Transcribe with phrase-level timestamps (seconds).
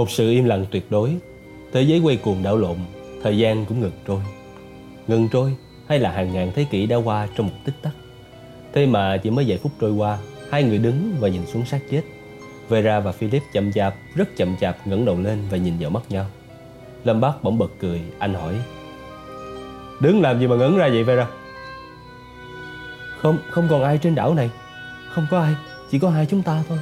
[0.00, 1.16] Một sự im lặng tuyệt đối.
[1.72, 2.76] Thế giới quay cuồng đảo lộn
[3.22, 4.20] Thời gian cũng ngừng trôi.
[5.06, 5.56] Ngừng trôi
[5.88, 7.92] hay là hàng ngàn thế kỷ đã qua trong một tích tắc.
[8.72, 10.18] Thế mà chỉ mới vài phút trôi qua
[10.50, 12.02] Hai người đứng và nhìn xuống xác chết.
[12.68, 16.02] Vera và Philip chậm chạp, rất chậm chạp ngẩng đầu lên và nhìn vào mắt
[16.08, 16.26] nhau.
[17.04, 18.54] Lâm Bác bỗng bật cười, anh hỏi
[20.00, 21.26] Đứng làm gì mà ngẩn ra vậy Vera?
[23.18, 24.50] Không, không còn ai trên đảo này.
[25.10, 25.54] Không có ai,
[25.90, 26.78] chỉ có hai chúng ta thôi.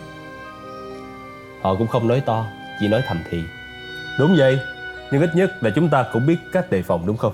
[1.63, 2.47] Họ cũng không nói to,
[2.81, 3.43] chỉ nói thầm thì.
[4.19, 4.59] Đúng vậy,
[5.13, 7.33] nhưng ít nhất là chúng ta cũng biết cách đề phòng đúng không?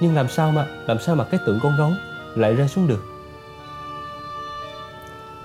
[0.00, 1.90] Nhưng làm sao mà, làm sao mà cái tượng con gấu
[2.34, 3.04] lại rơi xuống được?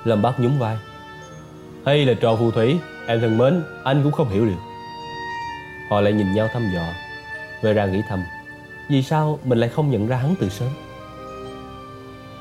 [0.04, 0.78] Lâm Bác nhún vai.
[1.86, 4.62] Hay là trò phù thủy, em thân mến, anh cũng không hiểu được.
[5.90, 6.84] Họ lại nhìn nhau thăm dò.
[7.62, 8.24] Vera nghĩ thầm
[8.90, 10.70] Vì sao mình lại không nhận ra hắn từ sớm?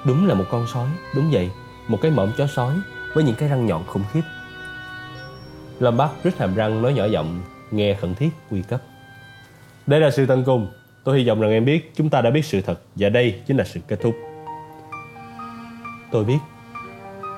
[0.05, 1.51] Đúng là một con sói Đúng vậy
[1.89, 2.75] Một cái mõm chó sói
[3.15, 4.21] Với những cái răng nhọn khủng khiếp
[5.81, 8.83] Lâm Bắc rít hàm răng nói nhỏ giọng Nghe khẩn thiết nguy cấp.
[9.87, 10.69] Đây là sự tận cùng.
[11.05, 13.57] Tôi hy vọng rằng em biết Chúng ta đã biết sự thật Và đây chính
[13.57, 14.15] là sự kết thúc.
[16.11, 16.39] Tôi biết.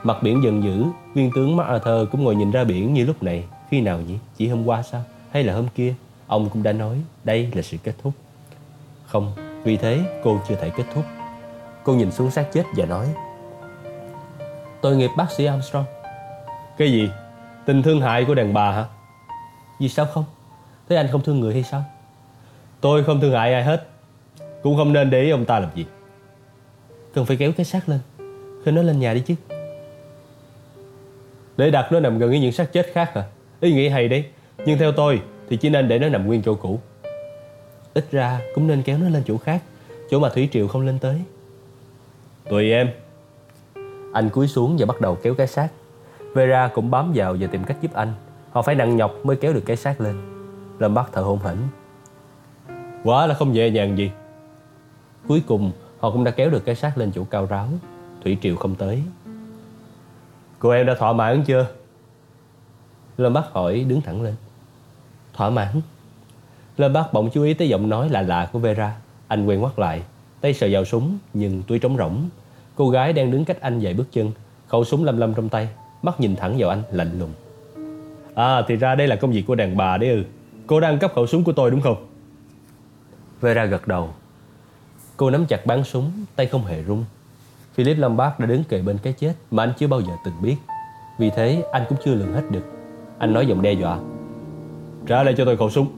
[0.02, 3.44] Mặt biển dần dữ Viên tướng MacArthur cũng ngồi nhìn ra biển như lúc này.
[3.70, 4.18] Khi nào nhỉ?
[4.36, 5.04] Chỉ hôm qua sao?
[5.30, 5.94] Hay là hôm kia?
[6.26, 8.12] Ông cũng đã nói đây là sự kết thúc.
[9.06, 9.32] Không,
[9.64, 11.04] vì thế cô chưa thể kết thúc.
[11.84, 13.06] Cô nhìn xuống xác chết và nói
[14.80, 15.84] Tôi nghiệp bác sĩ Armstrong.
[16.78, 17.08] Cái gì?
[17.66, 18.84] Tình thương hại của đàn bà hả?
[19.80, 20.24] Vì sao không?
[20.88, 21.84] Thế anh không thương người hay sao?
[22.80, 23.88] Tôi không thương hại ai hết.
[24.62, 25.86] Cũng không nên để ý ông ta làm gì.
[27.14, 28.00] Cần phải kéo cái xác lên.
[28.64, 29.34] Khơi nó lên nhà đi chứ.
[31.56, 33.24] Để đặt nó nằm gần với những xác chết khác hả?
[33.60, 34.24] Ý nghĩ hay đấy.
[34.66, 36.80] Nhưng theo tôi thì chỉ nên để nó nằm nguyên chỗ cũ.
[37.94, 39.62] Ít ra cũng nên kéo nó lên chỗ khác.
[40.10, 41.22] Chỗ mà Thủy Triều không lên tới.
[42.50, 42.90] Tùy em,
[44.12, 45.68] Anh cúi xuống và bắt đầu kéo cái xác.
[46.34, 48.12] Vera cũng bám vào và tìm cách giúp anh.
[48.50, 50.16] Họ phải nặng nhọc mới kéo được cái xác lên.
[50.78, 51.56] Lâm bắt thở hổn hển.
[53.04, 54.10] Quá là không nhẹ nhàng gì.
[55.28, 57.68] Cuối cùng họ cũng đã kéo được cái xác lên chỗ cao ráo.
[58.24, 59.02] Thủy Triều không tới.
[60.58, 61.66] Cô em đã thỏa mãn chưa?
[63.16, 64.34] Lâm Bắc hỏi đứng thẳng lên.
[65.32, 65.80] Thỏa mãn.
[66.76, 68.96] Lâm Bác bỗng chú ý tới giọng nói lạ lạ của Vera.
[69.28, 70.02] Anh quen mắt lại.
[70.40, 72.28] Tay sờ vào súng nhưng túi trống rỗng.
[72.74, 74.30] Cô gái đang đứng cách anh vài bước chân.
[74.68, 75.68] Khẩu súng lăm lăm trong tay
[76.02, 77.32] Mắt nhìn thẳng vào anh lạnh lùng.
[78.34, 80.22] À thì ra đây là công việc của đàn bà đấy ư.
[80.66, 82.06] Cô đang cấp khẩu súng của tôi đúng không?
[83.40, 84.10] Vera gật đầu.
[85.16, 87.04] Cô nắm chặt bắn súng Tay không hề rung.
[87.74, 90.56] Philip Lombard đã đứng kề bên cái chết Mà anh chưa bao giờ từng biết.
[91.18, 92.64] Vì thế anh cũng chưa lường hết được.
[93.18, 93.98] Anh nói giọng đe dọa.
[95.06, 95.88] Trả lại cho tôi khẩu súng.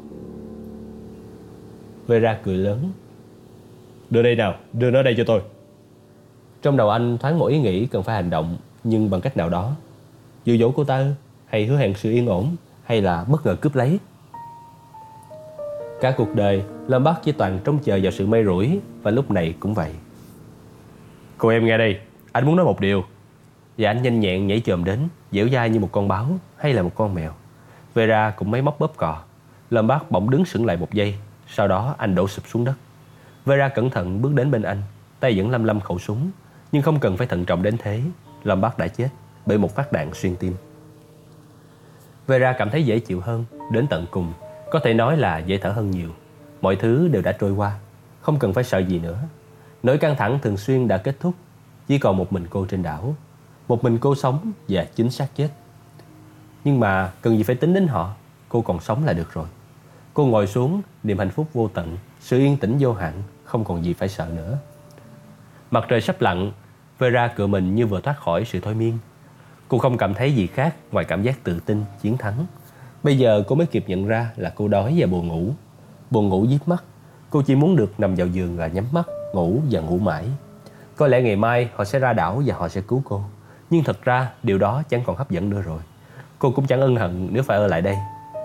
[2.07, 2.93] Vera cười lớn.
[4.11, 5.43] Đưa đây nào, đưa nó đây cho tôi.
[6.63, 9.49] Trong đầu anh thoáng một ý nghĩ cần phải hành động Nhưng bằng cách nào
[9.49, 9.77] đó
[10.45, 11.07] Dụ dỗ cô ta
[11.47, 13.99] Hay hứa hẹn sự yên ổn Hay là bất ngờ cướp lấy
[16.01, 19.31] Cả cuộc đời Lâm Bắc chỉ toàn trông chờ vào sự may rủi Và lúc
[19.31, 19.93] này cũng vậy
[21.39, 21.99] Cô em nghe đây
[22.33, 23.05] Anh muốn nói một điều
[23.79, 24.99] Và anh nhanh nhẹn nhảy chồm đến
[25.33, 27.33] Dẻo dai như một con báo hay là một con mèo
[27.95, 29.23] Vera cũng máy móc bóp cò.
[29.71, 31.15] Lâm Bác bỗng đứng sững lại một giây,
[31.49, 32.75] sau đó anh đổ sụp xuống đất.
[33.45, 34.83] Vera cẩn thận bước đến bên anh,
[35.21, 36.31] tay vẫn lăm lăm khẩu súng,
[36.73, 38.01] nhưng không cần phải thận trọng đến thế.
[38.45, 39.09] Lâm Bác đã chết
[39.47, 40.55] bởi một phát đạn xuyên tim.
[42.27, 44.33] Vera cảm thấy dễ chịu hơn, đến tận cùng,
[44.71, 46.11] có thể nói là dễ thở hơn nhiều.
[46.61, 47.79] Mọi thứ đều đã trôi qua,
[48.21, 49.19] không cần phải sợ gì nữa.
[49.83, 51.35] Nỗi căng thẳng thường xuyên đã kết thúc,
[51.87, 53.15] chỉ còn một mình cô trên đảo.
[53.69, 55.49] Một mình cô sống và chính xác chết.
[56.65, 58.15] Nhưng mà cần gì phải tính đến họ
[58.49, 59.47] Cô còn sống là được rồi
[60.15, 63.85] Cô ngồi xuống niềm hạnh phúc vô tận Sự yên tĩnh vô hạn Không còn
[63.85, 64.59] gì phải sợ nữa
[65.71, 66.53] Mặt trời sắp lặn
[66.99, 68.99] Vera cựa mình như vừa thoát khỏi sự thôi miên
[69.75, 72.47] Cô không cảm thấy gì khác Ngoài cảm giác tự tin, chiến thắng.
[73.03, 75.53] Bây giờ cô mới kịp nhận ra là cô đói và buồn ngủ.
[76.11, 76.85] Buồn ngủ díp mắt.
[77.31, 80.25] Cô chỉ muốn được nằm vào giường và nhắm mắt Ngủ và ngủ mãi.
[80.97, 83.23] Có lẽ ngày mai họ sẽ ra đảo và họ sẽ cứu cô.
[83.71, 85.81] Nhưng thật ra điều đó chẳng còn hấp dẫn nữa rồi.
[86.39, 87.97] Cô cũng chẳng ân hận nếu phải ở lại đây.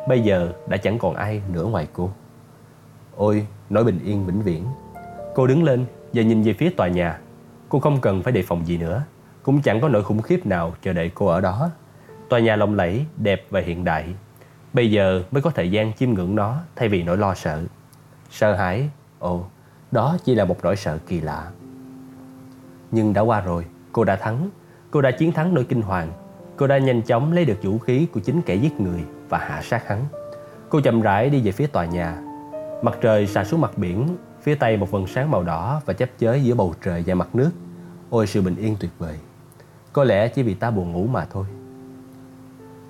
[0.08, 2.12] Bây giờ đã chẳng còn ai nữa ngoài cô.
[3.16, 4.66] Ôi, nỗi bình yên vĩnh viễn.
[5.36, 7.20] Cô đứng lên và nhìn về phía tòa nhà.
[7.70, 9.04] Cô không cần phải đề phòng gì nữa.
[9.44, 11.70] Cũng chẳng có nỗi khủng khiếp nào chờ đợi cô ở đó
[12.30, 14.14] Tòa nhà lộng lẫy, đẹp và hiện đại
[14.74, 17.64] Bây giờ mới có thời gian chiêm ngưỡng nó Thay vì nỗi lo sợ
[18.32, 18.90] Sợ hãi,
[19.20, 19.46] ồ,
[19.92, 21.52] đó chỉ là một nỗi sợ kỳ lạ
[22.92, 24.50] Nhưng đã qua rồi, cô đã thắng
[24.92, 26.12] Cô đã chiến thắng nỗi kinh hoàng
[26.60, 29.62] Cô đã nhanh chóng lấy được vũ khí của chính kẻ giết người và hạ
[29.64, 30.06] sát hắn.
[30.70, 32.18] Cô chậm rãi đi về phía tòa nhà.
[32.82, 36.10] Mặt trời xa xuống mặt biển, phía tây một vần sáng màu đỏ và chấp
[36.20, 37.52] chới giữa bầu trời và mặt nước.
[38.10, 39.16] Ôi sự bình yên tuyệt vời.
[39.94, 41.46] Có lẽ chỉ vì ta buồn ngủ mà thôi.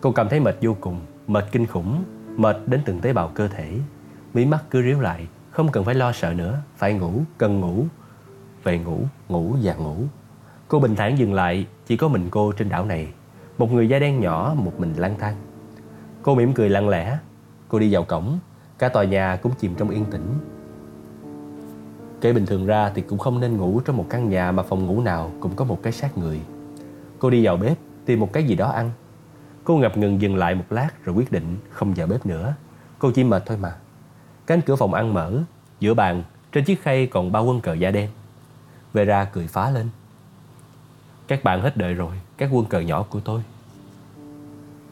[0.01, 2.03] Cô cảm thấy mệt vô cùng, Mệt kinh khủng
[2.37, 3.77] Mệt đến từng tế bào cơ thể.
[4.33, 6.61] Mí mắt cứ ríu lại Không cần phải lo sợ nữa.
[6.77, 7.85] Phải ngủ, cần ngủ.
[8.63, 8.99] Về ngủ,
[9.29, 9.95] ngủ và ngủ.
[10.67, 13.07] Cô bình thản dừng lại Chỉ có mình cô trên đảo này.
[13.57, 15.35] Một người da đen nhỏ một mình lang thang.
[16.21, 17.17] Cô mỉm cười lặng lẽ.
[17.67, 18.39] Cô đi vào cổng
[18.77, 20.27] Cả tòa nhà cũng chìm trong yên tĩnh.
[22.21, 24.85] Kể bình thường ra thì cũng không nên ngủ trong một căn nhà mà phòng
[24.85, 26.41] ngủ nào cũng có một cái xác người.
[27.19, 28.91] Cô đi vào bếp tìm một cái gì đó ăn.
[29.63, 32.53] Cô ngập ngừng dừng lại một lát rồi quyết định không vào bếp nữa.
[32.99, 33.75] Cô chỉ mệt thôi mà.
[34.47, 35.33] Cánh cửa phòng ăn mở,
[35.79, 38.09] giữa bàn, trên chiếc khay còn bao quân cờ da đen.
[38.93, 39.89] Vera cười phá lên.
[41.27, 43.41] Các bạn hết đợi rồi, các quân cờ nhỏ của tôi.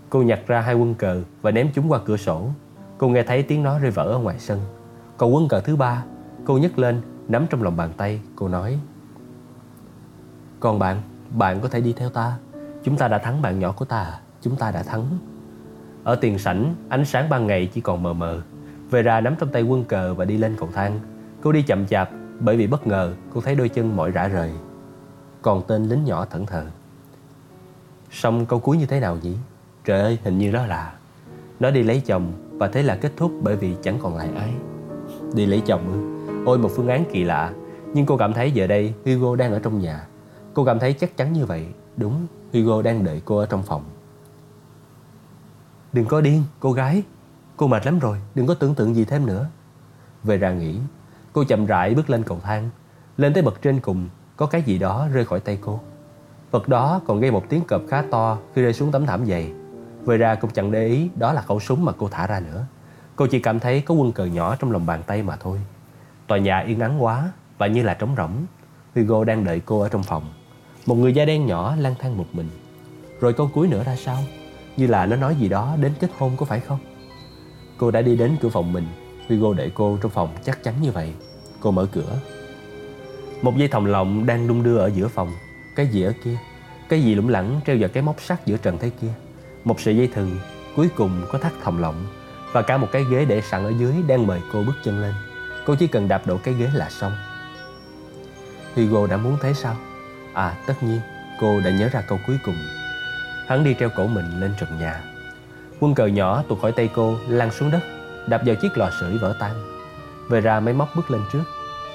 [0.09, 2.49] Cô nhặt ra hai quân cờ và ném chúng qua cửa sổ.
[2.97, 4.59] Cô nghe thấy tiếng nó rơi vỡ ở ngoài sân.
[5.17, 6.03] Còn quân cờ thứ ba,
[6.45, 8.79] cô nhấc lên Nắm trong lòng bàn tay cô nói
[10.59, 11.01] Còn bạn
[11.31, 12.37] bạn có thể đi theo ta.
[12.83, 15.05] Chúng ta đã thắng bạn nhỏ của ta, Chúng ta đã thắng.
[16.03, 18.41] Ở tiền sảnh, ánh sáng ban ngày chỉ còn mờ mờ.
[18.89, 20.99] Vera nắm trong tay quân cờ và đi lên cầu thang.
[21.41, 22.09] Cô đi chậm chạp,
[22.39, 24.51] Bởi vì bất ngờ, cô thấy đôi chân mỏi rã rời.
[25.41, 26.65] Còn tên lính nhỏ thẫn thờ.
[28.11, 29.35] Xong câu cuối như thế nào nhỉ?
[29.85, 30.93] Trời ơi, hình như đó là.
[31.59, 34.53] Nó đi lấy chồng, Và thế là kết thúc bởi vì chẳng còn lại ai.
[35.33, 36.17] Đi lấy chồng ư?
[36.45, 37.53] Ôi, một phương án kỳ lạ.
[37.93, 40.07] Nhưng cô cảm thấy giờ đây Hugo đang ở trong nhà.
[40.57, 41.65] Cô cảm thấy chắc chắn như vậy.
[41.97, 43.83] Đúng, Hugo đang đợi cô ở trong phòng.
[45.93, 47.03] Đừng có điên, cô gái.
[47.57, 49.49] Cô mệt lắm rồi, đừng có tưởng tượng gì thêm nữa.
[50.23, 50.79] Về ra nghĩ
[51.33, 52.69] Cô chậm rãi bước lên cầu thang.
[53.17, 55.79] Lên tới bậc trên cùng Có cái gì đó rơi khỏi tay cô.
[56.51, 59.51] Vật đó còn gây một tiếng cọp khá to Khi rơi xuống tấm thảm dày.
[60.05, 62.65] Về ra cũng chẳng để ý Đó là khẩu súng mà cô thả ra nữa.
[63.15, 65.61] Cô chỉ cảm thấy có quân cờ nhỏ trong lòng bàn tay mà thôi.
[66.27, 68.45] Tòa nhà yên ắng quá và như là trống rỗng.
[68.95, 70.33] Hugo đang đợi cô ở trong phòng.
[70.87, 72.49] Một người da đen nhỏ lang thang một mình.
[73.19, 74.23] Rồi câu cuối nữa ra sao?
[74.77, 76.79] Như là nó nói gì đó đến kết hôn có phải không?
[77.77, 78.87] Cô đã đi đến cửa phòng mình.
[79.29, 81.13] Hugo đợi cô trong phòng chắc chắn như vậy.
[81.59, 82.19] Cô mở cửa.
[83.41, 85.31] Một dây thòng lọng đang đung đưa ở giữa phòng.
[85.75, 86.37] Cái gì ở kia?
[86.89, 89.13] Cái gì lủng lẳng treo vào cái móc sắt giữa trần thế kia?
[89.63, 90.37] Một sợi dây thừng
[90.75, 92.07] cuối cùng có thắt thòng lọng
[92.51, 95.13] và cả một cái ghế để sẵn ở dưới đang mời cô bước chân lên.
[95.65, 97.11] Cô chỉ cần đạp đổ cái ghế là xong
[98.75, 99.75] Hugo đã muốn thế sao?
[100.37, 100.99] À tất nhiên
[101.39, 102.55] Cô đã nhớ ra câu cuối cùng.
[103.47, 105.01] Hắn đi treo cổ mình lên trần nhà.
[105.79, 107.79] Quân cờ nhỏ tuột khỏi tay cô Lăn xuống đất
[108.27, 109.51] Đạp vào chiếc lò sưởi vỡ tan.
[110.29, 111.43] Về ra máy móc bước lên trước.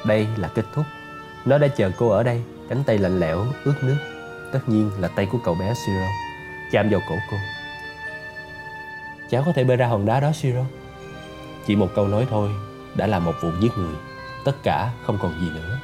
[0.05, 0.85] Đây là kết thúc.
[1.45, 3.97] Nó đã chờ cô ở đây Cánh tay lạnh lẽo, ướt nước.
[4.53, 6.07] Tất nhiên là tay của cậu bé Siro
[6.73, 7.37] Chạm vào cổ cô.
[9.31, 10.65] Cháu có thể bơi ra hòn đá đó Siro
[11.67, 12.51] Chỉ một câu nói thôi
[12.95, 13.95] đã là một vụ giết người.
[14.45, 15.79] Tất cả không còn gì nữa.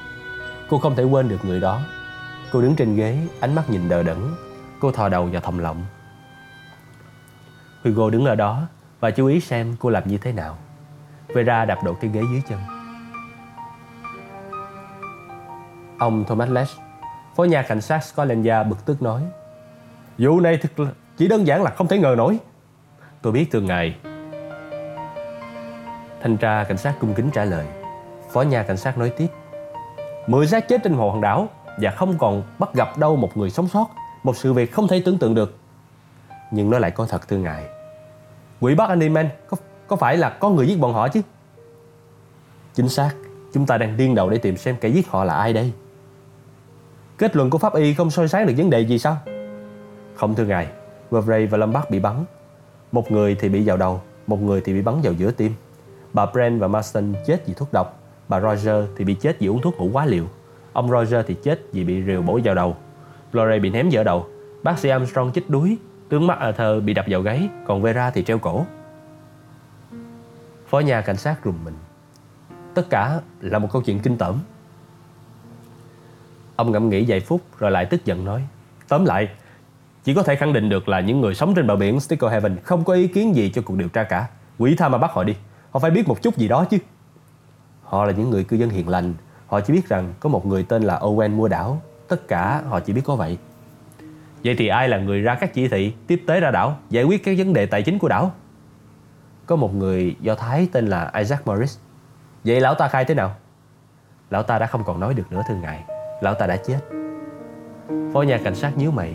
[0.71, 1.81] Cô không thể quên được người đó
[2.53, 4.19] cô đứng trên ghế, ánh mắt nhìn đờ đẫn.
[4.81, 5.85] Cô thò đầu vào thòng lọng.
[7.85, 8.67] Hugo đứng ở đó
[9.01, 10.59] và chú ý xem cô làm như thế nào.
[11.29, 12.59] Vera đạp đổ cái ghế dưới chân.
[15.99, 16.81] Ông Thomas Lesh
[17.39, 19.23] Phó nhà cảnh sát Scotland Yard bực tức nói,
[20.19, 22.39] Vụ này thực là, chỉ đơn giản là không thể ngờ nổi.
[23.23, 23.97] Tôi biết từ ngày.
[26.23, 27.67] Thanh tra cảnh sát cung kính trả lời.
[28.33, 29.27] Phó nhà cảnh sát nói tiếp,
[30.27, 31.49] Mười xác chết trên hồ hòn đảo.
[31.81, 33.87] Và không còn bắt gặp đâu một người sống sót
[34.23, 35.57] Một sự việc không thể tưởng tượng được.
[36.51, 37.65] Nhưng nó lại có thật thưa ngài.
[38.61, 39.57] Quỷ bắt Animan có,
[39.87, 41.21] có phải là có người giết bọn họ chứ?
[42.75, 43.15] Chính xác
[43.53, 45.73] Chúng ta đang điên đầu để tìm xem kẻ giết họ là ai đây.
[47.19, 49.17] Kết luận của pháp y không soi sáng được vấn đề gì sao?
[50.15, 50.69] Không thưa ngài.
[51.11, 52.25] Vervray và Lombard bị bắn.
[52.93, 55.53] Một người thì bị vào đầu Một người thì bị bắn vào giữa tim.
[56.13, 58.01] Bà Brent và Marston chết vì thuốc độc.
[58.29, 60.25] Bà Roger thì bị chết vì uống thuốc ngủ quá liều.
[60.79, 62.77] Ông Roger thì chết vì bị rìu bổ vào đầu.
[63.33, 64.27] Lorraine bị ném dở đầu.
[64.63, 65.77] Bác sĩ Armstrong chích đuối,
[66.09, 68.67] Tướng mắt Arthur bị đập vào gáy, Còn Vera thì treo cổ.
[70.69, 71.75] Phó nhà cảnh sát rùng mình.
[72.75, 74.39] Tất cả là một câu chuyện kinh tởm.
[76.57, 78.43] Ông ngẫm nghĩ vài phút rồi lại tức giận nói,
[78.89, 79.29] Tóm lại,
[80.05, 82.57] Chỉ có thể khẳng định được là những người sống trên bờ biển Sticker Heaven
[82.65, 84.29] Không có ý kiến gì cho cuộc điều tra cả.
[84.59, 85.37] Quỷ tha mà bắt họ đi,
[85.71, 86.79] Họ phải biết một chút gì đó chứ.
[87.83, 89.15] Họ là những người cư dân hiền lành
[89.49, 91.83] Họ chỉ biết rằng có một người tên là Owen mua đảo.
[92.09, 93.39] Tất cả họ chỉ biết có vậy.
[94.45, 97.25] Vậy thì ai là người ra các chỉ thị, Tiếp tế ra đảo, Giải quyết
[97.25, 98.33] các vấn đề tài chính của đảo?
[99.47, 101.79] Có một người do Thái tên là Isaac Morris.
[102.45, 103.35] Vậy lão ta khai thế nào?
[104.31, 105.85] Lão ta đã không còn nói được nữa, thưa ngài.
[106.23, 106.81] Lão ta đã chết.
[108.13, 109.15] Phó nhà cảnh sát nhíu mày.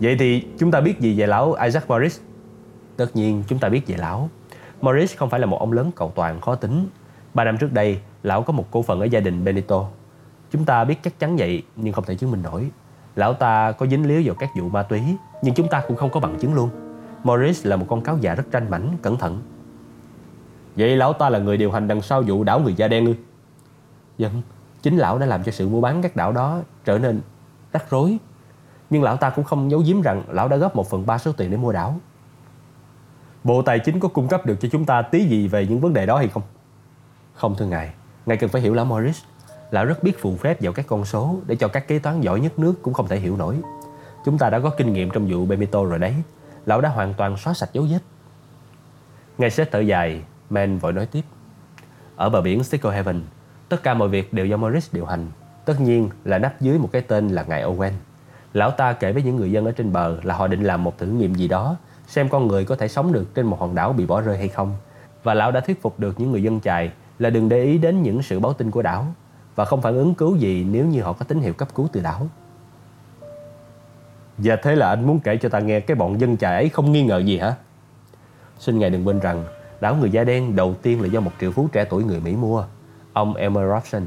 [0.00, 2.20] Vậy thì chúng ta biết gì về lão Isaac Morris?
[2.96, 4.28] Tất nhiên chúng ta biết về lão.
[4.80, 6.88] Morris không phải là một ông lớn cầu toàn khó tính.
[7.36, 9.84] Ba năm trước đây, lão có một cổ phần ở gia đình Benito.
[10.50, 12.70] Chúng ta biết chắc chắn vậy nhưng không thể chứng minh nổi.
[13.16, 15.00] Lão ta có dính líu vào các vụ ma túy
[15.42, 16.70] nhưng chúng ta cũng không có bằng chứng luôn.
[17.22, 19.42] Morris là một con cáo già rất tranh mảnh, cẩn thận.
[20.76, 23.14] Vậy lão ta là người điều hành đằng sau vụ đảo người da đen ư?
[24.18, 24.42] Dân,
[24.82, 27.20] chính lão đã làm cho sự mua bán các đảo đó trở nên
[27.72, 28.18] rắc rối.
[28.90, 31.32] Nhưng lão ta cũng không giấu giếm rằng lão đã góp một phần ba số
[31.32, 32.00] tiền để mua đảo.
[33.44, 35.92] Bộ Tài chính có cung cấp được cho chúng ta tí gì về những vấn
[35.92, 36.42] đề đó hay không?
[37.36, 37.90] Không thưa ngài,
[38.26, 39.22] ngài cần phải hiểu lão Morris.
[39.70, 42.40] Lão rất biết phù phép vào các con số để cho các kế toán giỏi
[42.40, 43.56] nhất nước cũng không thể hiểu nổi.
[44.24, 46.14] Chúng ta đã có kinh nghiệm trong vụ Bemito rồi đấy.
[46.66, 47.98] Lão đã hoàn toàn xóa sạch dấu vết.
[49.38, 51.22] ngài sẽ thở dài, Man vội nói tiếp.
[52.16, 53.22] Ở bờ biển Stickle Heaven,
[53.68, 55.26] tất cả mọi việc đều do Morris điều hành.
[55.64, 57.92] Tất nhiên là nắp dưới một cái tên là ngài Owen.
[58.52, 60.98] Lão ta kể với những người dân ở trên bờ là họ định làm một
[60.98, 61.76] thử nghiệm gì đó,
[62.06, 64.48] xem con người có thể sống được trên một hòn đảo bị bỏ rơi hay
[64.48, 64.76] không.
[65.22, 68.02] Và lão đã thuyết phục được những người dân chài là đừng để ý đến
[68.02, 69.06] những sự báo tin của đảo
[69.54, 72.00] và không phản ứng cứu gì nếu như họ có tín hiệu cấp cứu từ
[72.00, 72.28] đảo.
[74.38, 76.92] Và thế là anh muốn kể cho ta nghe cái bọn dân chài ấy không
[76.92, 77.54] nghi ngờ gì hả?
[78.58, 79.44] Xin ngài đừng quên rằng
[79.80, 82.36] đảo người da đen đầu tiên là do một triệu phú trẻ tuổi người Mỹ
[82.36, 82.64] mua,
[83.12, 84.02] ông Elmer Robson,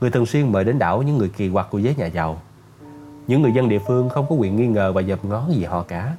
[0.00, 2.40] người thường xuyên mời đến đảo những người kỳ quặc của giới nhà giàu.
[3.26, 5.82] Những người dân địa phương không có quyền nghi ngờ và dập ngó gì họ
[5.82, 6.16] cả.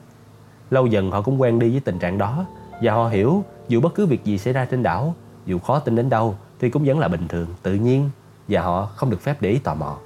[0.70, 2.46] Lâu dần họ cũng quen đi với tình trạng đó
[2.82, 5.96] và họ hiểu dù bất cứ việc gì xảy ra trên đảo, dù khó tin
[5.96, 8.10] đến đâu thì cũng vẫn là bình thường, tự nhiên
[8.48, 9.98] và họ không được phép để ý tò mò.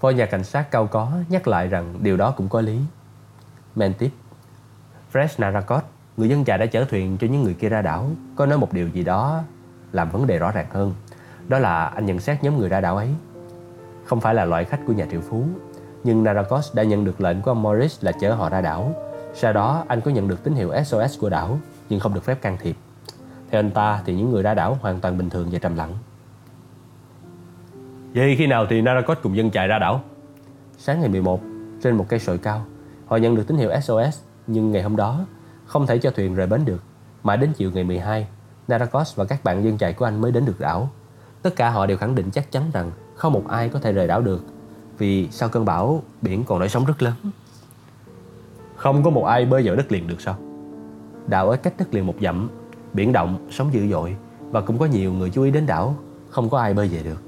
[0.00, 2.80] Phó nhà cảnh sát cao có nhắc lại rằng điều đó cũng có lý.
[3.74, 4.10] Men tiếp.
[5.12, 5.84] Fresh Narakot,
[6.16, 8.72] người dân trà đã chở thuyền cho những người kia ra đảo, có nói một
[8.72, 9.42] điều gì đó
[9.92, 10.94] làm vấn đề rõ ràng hơn.
[11.48, 13.08] Đó là anh nhận xét nhóm người ra đảo ấy.
[14.04, 15.44] Không phải là loại khách của nhà triệu phú,
[16.04, 18.94] nhưng Narakos đã nhận được lệnh của ông Morris là chở họ ra đảo.
[19.34, 21.58] Sau đó anh có nhận được tín hiệu SOS của đảo,
[21.88, 22.76] nhưng không được phép can thiệp.
[23.52, 25.92] Theo anh ta thì những người ra đảo hoàn toàn bình thường và trầm lặng.
[28.14, 30.00] Vậy khi nào thì Narakot cùng dân chạy ra đảo?
[30.78, 31.40] Sáng ngày 11,
[31.82, 32.64] trên một cây sồi cao,
[33.06, 35.26] họ nhận được tín hiệu SOS, nhưng ngày hôm đó
[35.66, 36.82] không thể cho thuyền rời bến được.
[37.22, 38.26] Mãi đến chiều ngày 12,
[38.68, 40.90] Narakos và các bạn dân chạy của anh mới đến được đảo.
[41.42, 44.06] Tất cả họ đều khẳng định chắc chắn rằng không một ai có thể rời
[44.06, 44.44] đảo được
[44.98, 47.14] vì sau cơn bão biển còn nổi sóng rất lớn.
[48.76, 50.36] Không có một ai bơi vào đất liền được sao?
[51.26, 52.50] Đảo ở cách đất liền một dặm,
[52.94, 54.16] biển động, sóng dữ dội
[54.50, 55.96] và cũng có nhiều người chú ý đến đảo,
[56.28, 57.22] không có ai bơi về được.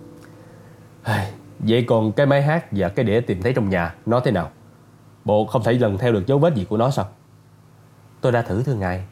[1.59, 4.51] Vậy còn cái máy hát và cái đĩa tìm thấy trong nhà Nó thế nào?
[5.25, 7.07] Bộ không thể lần theo được dấu vết gì của nó sao?
[8.21, 9.05] Tôi đã thử thưa ngài.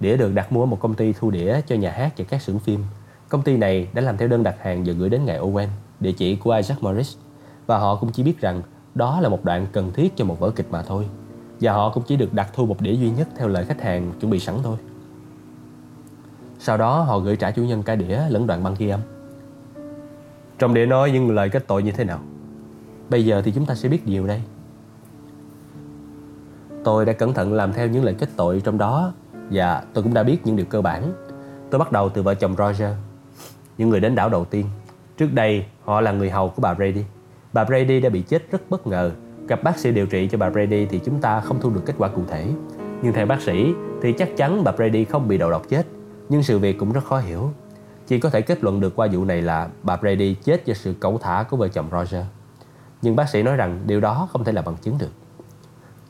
[0.00, 2.42] Đĩa được đặt mua ở một công ty thu đĩa cho nhà hát và các
[2.42, 2.84] xưởng phim.
[3.28, 5.66] Công ty này đã làm theo đơn đặt hàng và gửi đến ngài Owen
[6.00, 7.16] Địa chỉ của Isaac Morris.
[7.66, 8.62] Và họ cũng chỉ biết rằng
[8.94, 11.06] Đó là một đoạn cần thiết cho một vở kịch mà thôi.
[11.60, 14.12] Và họ cũng chỉ được đặt thu một đĩa duy nhất Theo lời khách hàng
[14.20, 14.76] chuẩn bị sẵn thôi
[16.58, 19.00] Sau đó họ gửi trả chủ nhân cả đĩa lẫn đoạn băng ghi âm.
[20.58, 22.20] Trong để nói những lời kết tội như thế nào?
[23.10, 24.42] Bây giờ thì chúng ta sẽ biết điều đây.
[26.84, 29.12] Tôi đã cẩn thận làm theo những lời kết tội trong đó
[29.50, 31.12] Và tôi cũng đã biết những điều cơ bản.
[31.70, 32.94] Tôi bắt đầu từ vợ chồng Roger
[33.78, 34.66] Những người đến đảo đầu tiên.
[35.16, 37.04] Trước đây họ là người hầu của bà Brady.
[37.52, 39.10] Bà Brady đã bị chết rất bất ngờ.
[39.48, 41.94] Gặp bác sĩ điều trị cho bà Brady thì chúng ta không thu được kết
[41.98, 42.46] quả cụ thể.
[43.02, 43.72] Nhưng theo bác sĩ
[44.02, 45.86] thì chắc chắn bà Brady không bị đầu độc chết
[46.28, 47.52] nhưng sự việc cũng rất khó hiểu
[48.06, 50.94] chỉ có thể kết luận được qua vụ này là bà Brady chết do sự
[51.00, 52.24] cẩu thả của vợ chồng Roger.
[53.02, 55.12] Nhưng bác sĩ nói rằng điều đó không thể là bằng chứng được.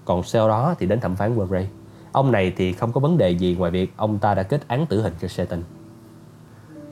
[0.04, 1.68] Còn sau đó thì đến thẩm phán Murray.
[2.12, 4.86] Ông này thì không có vấn đề gì ngoài việc ông ta đã kết án
[4.86, 5.62] tử hình cho Satan.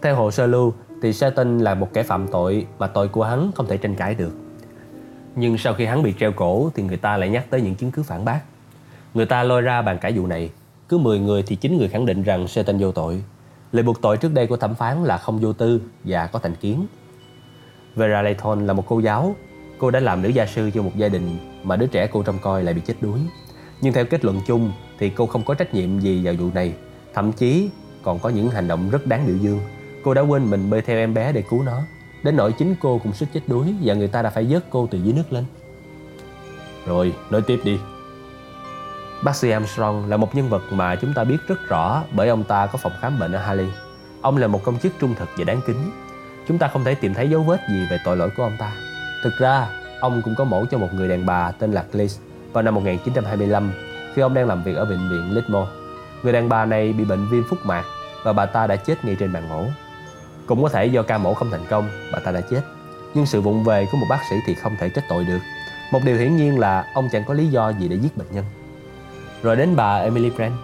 [0.03, 3.51] Theo hồ sơ lưu, thì Satan là một kẻ phạm tội mà tội của hắn
[3.55, 4.33] không thể tranh cãi được.
[5.35, 7.91] Nhưng sau khi hắn bị treo cổ thì người ta lại nhắc tới những chứng
[7.91, 8.41] cứ phản bác.
[9.15, 10.51] Người ta lôi ra bàn cãi vụ này.
[10.89, 13.23] Cứ 10 người thì 9 người khẳng định rằng Satan vô tội
[13.73, 16.55] Lời buộc tội trước đây của thẩm phán là không vô tư và có thành
[16.55, 16.87] kiến.
[17.97, 19.37] Vera Layton là một cô giáo.
[19.79, 22.39] Cô đã làm nữ gia sư cho một gia đình mà đứa trẻ cô trông
[22.39, 23.21] coi lại bị chết đuối.
[23.81, 26.75] Nhưng theo kết luận chung thì cô không có trách nhiệm gì vào vụ này.
[27.15, 27.71] Thậm chí
[28.03, 29.61] còn có những hành động rất đáng biểu dương.
[30.05, 31.83] Cô đã quên mình bơi theo em bé để cứu nó.
[32.23, 34.89] Đến nỗi chính cô cũng suýt chết đuối và người ta đã phải vớt cô
[34.91, 35.45] từ dưới nước lên.
[36.87, 37.79] Rồi, nói tiếp đi.
[39.23, 42.45] Bác sĩ Armstrong là một nhân vật mà chúng ta biết rất rõ bởi ông
[42.45, 43.69] ta có phòng khám bệnh ở Harley.
[44.21, 45.91] Ông là một công chức trung thực và đáng kính.
[46.49, 48.73] Chúng ta không thể tìm thấy dấu vết gì về tội lỗi của ông ta.
[49.25, 49.69] Thực ra,
[50.01, 52.21] ông cũng có mẫu cho một người đàn bà tên là Gliss
[52.53, 53.73] vào năm 1925
[54.15, 55.71] khi ông đang làm việc ở bệnh viện Litmore.
[56.23, 57.85] Người đàn bà này bị bệnh viêm phúc mạc
[58.25, 59.65] và bà ta đã chết ngay trên bàn mổ.
[60.47, 62.61] Cũng có thể do ca mổ không thành công, bà ta đã chết.
[63.15, 65.41] Nhưng sự vụng về của một bác sĩ thì không thể trách tội được.
[65.93, 68.45] Một điều hiển nhiên là ông chẳng có lý do gì để giết bệnh nhân.
[69.43, 70.55] Rồi đến bà Emily Brand.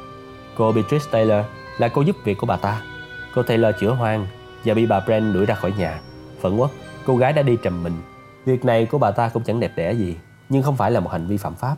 [0.56, 1.44] Cô Beatrice Taylor
[1.78, 2.82] là cô giúp việc của bà ta.
[3.34, 4.26] Cô Taylor chữa hoang
[4.64, 6.00] và bị bà Brand đuổi ra khỏi nhà.
[6.40, 6.70] Phẫn uất,
[7.06, 7.92] cô gái đã đi trầm mình.
[8.44, 10.16] Việc này của bà ta cũng chẳng đẹp đẽ gì
[10.48, 11.76] Nhưng không phải là một hành vi phạm pháp.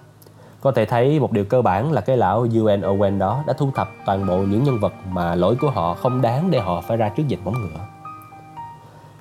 [0.61, 3.71] Có thể thấy một điều cơ bản là cái lão UN Owen đó đã thu
[3.75, 6.97] thập toàn bộ những nhân vật mà lỗi của họ không đáng để họ phải
[6.97, 7.81] ra trước dịch bóng ngựa.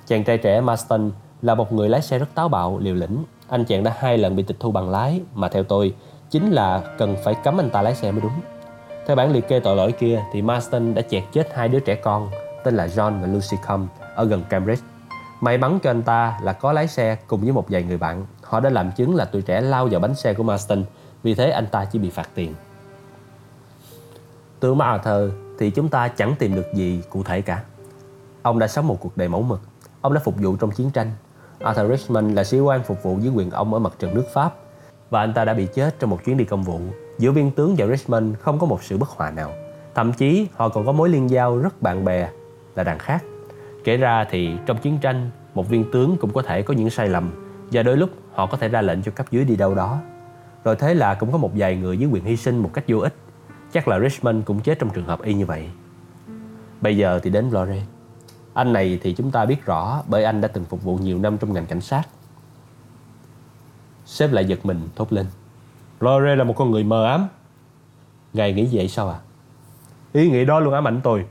[0.06, 1.10] Chàng trai trẻ Marston
[1.42, 3.24] là một người lái xe rất táo bạo, liều lĩnh.
[3.48, 5.94] Anh chàng đã hai lần bị tịch thu bằng lái mà theo tôi
[6.34, 8.32] chính là cần phải cấm anh ta lái xe mới đúng.
[9.06, 11.94] Theo bản liệt kê tội lỗi kia thì Marston đã chẹt chết hai đứa trẻ
[11.94, 12.30] con
[12.64, 14.84] tên là John và Lucy Combe ở gần Cambridge.
[15.40, 18.26] May mắn cho anh ta là có lái xe cùng với một vài người bạn.
[18.42, 20.84] Họ đã làm chứng là tuổi trẻ lao vào bánh xe của Marston,
[21.22, 22.54] vì thế anh ta chỉ bị phạt tiền.
[24.60, 27.62] Từ Arthur thì chúng ta chẳng tìm được gì cụ thể cả.
[28.42, 29.60] Ông đã sống một cuộc đời mẫu mực.
[30.00, 31.10] Ông đã phục vụ trong chiến tranh.
[31.58, 34.54] Arthur Richmond là sĩ quan phục vụ dưới quyền ông ở mặt trận nước Pháp
[35.14, 36.80] và anh ta đã bị chết trong một chuyến đi công vụ.
[37.18, 39.52] Giữa viên tướng và Richmond không có một sự bất hòa nào.
[39.94, 42.28] Thậm chí họ còn có mối liên giao rất bạn bè
[42.74, 43.24] là đàn khác.
[43.84, 47.08] Kể ra thì trong chiến tranh, một viên tướng cũng có thể có những sai
[47.08, 47.30] lầm
[47.72, 49.98] và đôi lúc họ có thể ra lệnh cho cấp dưới đi đâu đó.
[50.64, 52.98] Rồi thế là cũng có một vài người dưới quyền hy sinh một cách vô
[52.98, 53.14] ích.
[53.72, 55.68] Chắc là Richmond cũng chết trong trường hợp y như vậy.
[56.80, 57.80] Bây giờ thì đến Flore.
[58.54, 61.38] Anh này thì chúng ta biết rõ bởi anh đã từng phục vụ nhiều năm
[61.38, 62.02] trong ngành cảnh sát.
[64.14, 65.26] Sếp lại giật mình thốt lên.
[66.00, 67.28] Lore là một con người mờ ám.
[68.32, 69.18] Ngài nghĩ vậy sao à?
[70.12, 71.24] Ý nghĩ đó luôn ám ảnh tôi.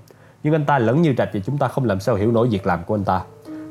[0.43, 2.67] Nhưng anh ta lẫn như trạch và chúng ta không làm sao hiểu nổi việc
[2.67, 3.21] làm của anh ta.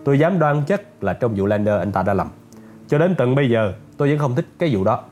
[0.05, 2.29] Tôi dám đoan chắc là trong vụ Lander anh ta đã lầm.
[2.89, 5.03] Cho đến tận bây giờ tôi vẫn không thích cái vụ đó.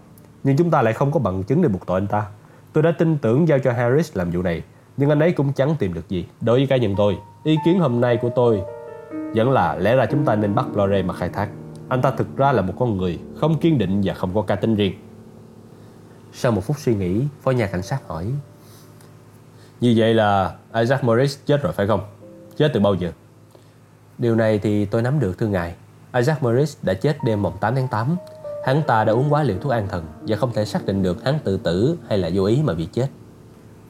[0.44, 2.26] Nhưng chúng ta lại không có bằng chứng để buộc tội anh ta.
[2.72, 4.62] Tôi đã tin tưởng giao cho Harris làm vụ này.
[4.96, 6.26] Nhưng anh ấy cũng chẳng tìm được gì.
[6.40, 8.62] Đối với cá nhân tôi, ý kiến hôm nay của tôi
[9.34, 11.48] vẫn là lẽ ra chúng ta nên bắt Lore mà khai thác.
[11.90, 14.54] Anh ta thực ra là một con người không kiên định và không có cá
[14.56, 14.92] tính riêng.
[16.32, 18.26] Sau một phút suy nghĩ, phó nhà cảnh sát hỏi
[19.80, 22.00] Như vậy là Isaac Morris chết rồi phải không?
[22.56, 23.12] Chết từ bao giờ?
[24.18, 25.74] Điều này thì tôi nắm được thưa ngài
[26.14, 28.16] Isaac Morris đã chết đêm mồng 8 tháng 8
[28.66, 31.24] Hắn ta đã uống quá liều thuốc an thần Và không thể xác định được
[31.24, 33.08] hắn tự tử hay là vô ý mà bị chết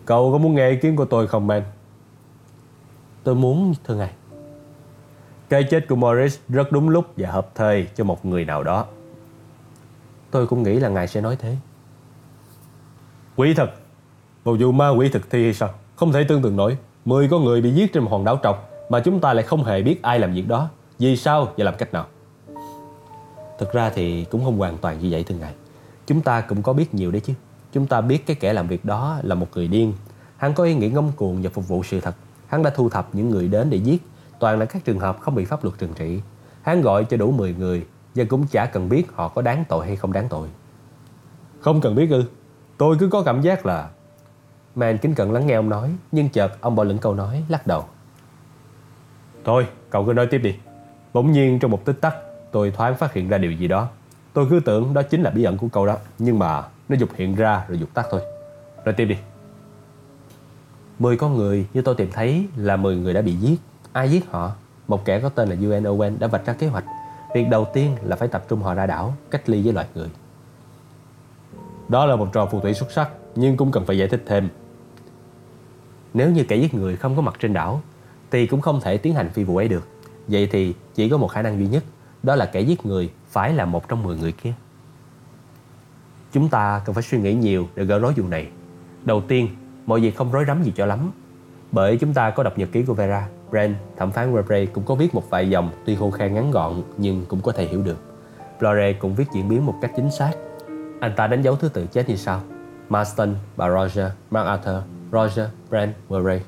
[0.07, 1.63] Cậu có muốn nghe ý kiến của tôi không man?
[3.25, 4.11] Tôi muốn thưa ngài
[5.51, 8.87] Cái chết của Morris rất đúng lúc và hợp thời cho một người nào đó.
[10.31, 11.57] Tôi cũng nghĩ là ngài sẽ nói thế.
[13.37, 13.71] Quỷ thật
[14.45, 16.77] Một vụ ma quỷ thực thi hay sao Không thể tương tượng nổi.
[17.05, 19.65] Mười con người bị giết trên một hòn đảo trọc Mà chúng ta lại không
[19.65, 20.69] hề biết ai làm việc đó.
[20.99, 22.07] Vì sao và làm cách nào?
[23.59, 25.55] Thực ra thì cũng không hoàn toàn như vậy thưa ngài.
[26.07, 27.33] Chúng ta cũng có biết nhiều đấy chứ.
[27.73, 29.93] Chúng ta biết cái kẻ làm việc đó là một người điên.
[30.37, 32.15] Hắn có ý nghĩ ngông cuồng và phục vụ sự thật.
[32.47, 34.03] Hắn đã thu thập những người đến để giết
[34.41, 36.21] Toàn là các trường hợp không bị pháp luật trừng trị.
[36.63, 39.87] Hắn gọi cho đủ 10 người Và cũng chả cần biết họ có đáng tội
[39.87, 40.49] hay không đáng tội.
[41.61, 42.25] Không cần biết ư?
[42.77, 43.89] Tôi cứ có cảm giác là
[44.75, 47.67] Man kính cận lắng nghe ông nói Nhưng chợt ông bỏ lửng câu nói lắc
[47.67, 47.85] đầu.
[49.45, 50.55] Thôi cậu cứ nói tiếp đi.
[51.13, 52.15] Bỗng nhiên trong một tích tắc
[52.53, 53.89] Tôi thoáng phát hiện ra điều gì đó.
[54.33, 57.09] Tôi cứ tưởng đó chính là bí ẩn của câu đó Nhưng mà nó dục
[57.15, 58.21] hiện ra rồi dục tắt thôi.
[58.85, 59.17] Nói tiếp đi.
[60.99, 63.61] Mười con người như tôi tìm thấy là 10 người đã bị giết
[63.93, 64.53] Ai giết họ?
[64.89, 66.85] Một kẻ có tên là UN Owen đã vạch ra kế hoạch.
[67.35, 70.09] Việc đầu tiên là phải tập trung họ ra đảo Cách ly với loài người.
[71.89, 74.49] Đó là một trò phù thủy xuất sắc Nhưng cũng cần phải giải thích thêm.
[76.15, 77.83] Nếu như kẻ giết người không có mặt trên đảo
[78.31, 79.89] Thì cũng không thể tiến hành phi vụ ấy được.
[80.29, 81.85] Vậy thì chỉ có một khả năng duy nhất
[82.23, 84.53] Đó là kẻ giết người phải là một trong 10 người kia.
[86.33, 88.49] Chúng ta cần phải suy nghĩ nhiều để gỡ rối vụ này.
[89.05, 89.49] Đầu tiên,
[89.87, 91.11] mọi việc không rối rắm gì cho lắm
[91.73, 93.29] Bởi chúng ta có đọc nhật ký của Vera.
[93.51, 96.83] Brand, thẩm phán Rebray cũng có viết một vài dòng Tuy khô khan ngắn gọn
[96.97, 97.97] nhưng cũng có thể hiểu được
[98.61, 100.33] Blore cũng viết diễn biến một cách chính xác
[101.01, 102.41] Anh ta đánh dấu thứ tự chết như sau
[102.89, 104.83] Marston, bà Roger, Mark Arthur,
[105.13, 106.41] Roger, Brand, Murray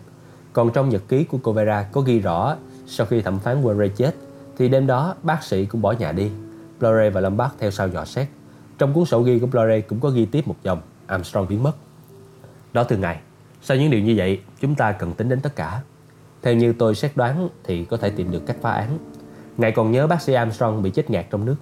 [0.52, 3.88] Còn trong nhật ký của cô Vera có ghi rõ Sau khi thẩm phán Murray
[3.88, 4.14] chết
[4.58, 6.30] Thì đêm đó bác sĩ cũng bỏ nhà đi
[6.80, 8.28] Blore và Lombard theo sau dò xét
[8.82, 11.72] trong cuốn sổ ghi của Blore cũng có ghi tiếp một dòng Armstrong biến mất.
[12.72, 13.20] Đó từ ngày.
[13.62, 15.80] sau những điều như vậy, chúng ta cần tính đến tất cả.
[16.42, 18.98] Theo như tôi xét đoán thì có thể tìm được cách phá án.
[19.56, 21.56] Ngài còn nhớ bác sĩ Armstrong bị chết ngạt trong nước.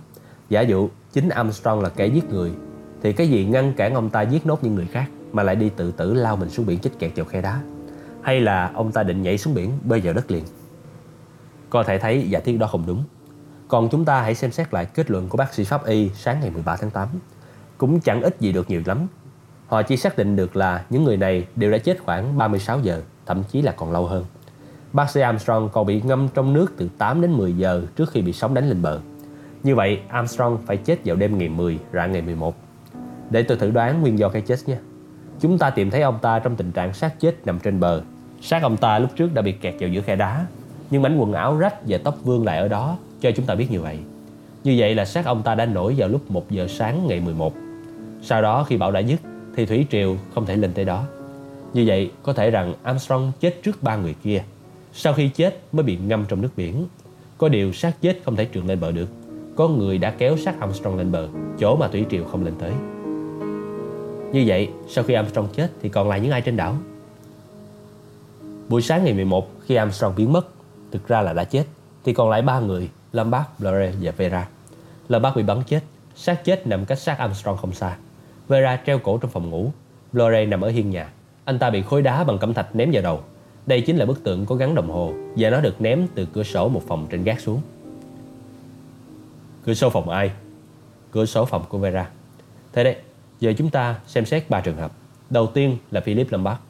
[0.48, 2.52] Giả dụ chính Armstrong là kẻ giết người,
[3.02, 5.70] thì cái gì ngăn cản ông ta giết nốt những người khác mà lại đi
[5.76, 7.60] tự tử lao mình xuống biển chết kẹt vào khe đá?
[8.22, 10.44] Hay là ông ta định nhảy xuống biển bơi vào đất liền?
[11.70, 13.04] Có thể thấy giả thiết đó không đúng.
[13.68, 16.40] Còn chúng ta hãy xem xét lại kết luận của bác sĩ pháp y sáng
[16.40, 17.08] ngày 13 tháng 8.
[17.78, 19.06] Cũng chẳng ít gì được nhiều lắm.
[19.66, 23.02] Họ chỉ xác định được là những người này đều đã chết khoảng 36 giờ,
[23.26, 24.24] thậm chí là còn lâu hơn.
[24.92, 28.22] Bác sĩ Armstrong còn bị ngâm trong nước từ 8 đến 10 giờ trước khi
[28.22, 29.00] bị sóng đánh lên bờ.
[29.62, 32.54] Như vậy, Armstrong phải chết vào đêm ngày 10, rạng ngày 11.
[33.30, 34.76] Để tôi thử đoán nguyên do cái chết nhé.
[35.40, 38.02] Chúng ta tìm thấy ông ta trong tình trạng xác chết nằm trên bờ.
[38.40, 40.46] Xác ông ta lúc trước đã bị kẹt vào giữa khe đá,
[40.90, 43.70] nhưng mảnh quần áo rách và tóc vương lại ở đó cho chúng ta biết
[43.70, 43.98] như vậy.
[44.64, 47.54] Như vậy là xác ông ta đã nổi vào lúc 1 giờ sáng ngày 11.
[48.22, 49.20] Sau đó khi bão đã dứt
[49.56, 51.04] thì thủy triều không thể lên tới đó.
[51.74, 54.42] Như vậy có thể rằng Armstrong chết trước ba người kia.
[54.92, 56.86] Sau khi chết mới bị ngâm trong nước biển.
[57.38, 59.08] Có điều xác chết không thể trượt lên bờ được.
[59.56, 62.72] Có người đã kéo xác Armstrong lên bờ, chỗ mà thủy triều không lên tới.
[64.32, 66.76] Như vậy, sau khi Armstrong chết thì còn lại những ai trên đảo?
[68.68, 70.48] Buổi sáng ngày 11 khi Armstrong biến mất,
[70.90, 71.64] thực ra là đã chết,
[72.04, 74.48] thì còn lại ba người, Lombard, Blore và Vera.
[75.08, 75.80] Lombard bị bắn chết,
[76.14, 77.96] xác chết nằm cách xác Armstrong không xa.
[78.48, 79.72] Vera treo cổ trong phòng ngủ,
[80.12, 81.12] Blore nằm ở hiên nhà.
[81.44, 83.20] Anh ta bị khối đá bằng cẩm thạch ném vào đầu.
[83.66, 86.42] Đây chính là bức tượng có gắn đồng hồ và nó được ném từ cửa
[86.42, 87.60] sổ một phòng trên gác xuống.
[89.64, 90.30] Cửa sổ phòng ai?
[91.10, 92.10] Cửa sổ phòng của Vera.
[92.72, 92.96] Thế đấy,
[93.40, 94.92] giờ chúng ta xem xét ba trường hợp.
[95.30, 96.60] Đầu tiên là Philip Lombard.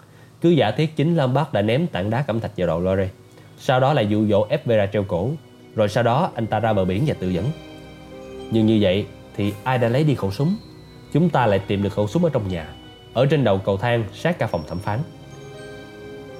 [0.41, 3.09] Cứ giả thiết chính Lombard đã ném tảng đá cẩm thạch vào đầu Lore.
[3.59, 5.31] Sau đó lại dụ dỗ ép Vera treo cổ.
[5.75, 7.45] Rồi sau đó anh ta ra bờ biển và tự dẫn.
[8.51, 10.57] Nhưng như vậy thì ai đã lấy đi khẩu súng?
[11.13, 12.69] Chúng ta lại tìm được khẩu súng ở trong nhà.
[13.13, 14.99] Ở trên đầu cầu thang sát cả phòng thẩm phán.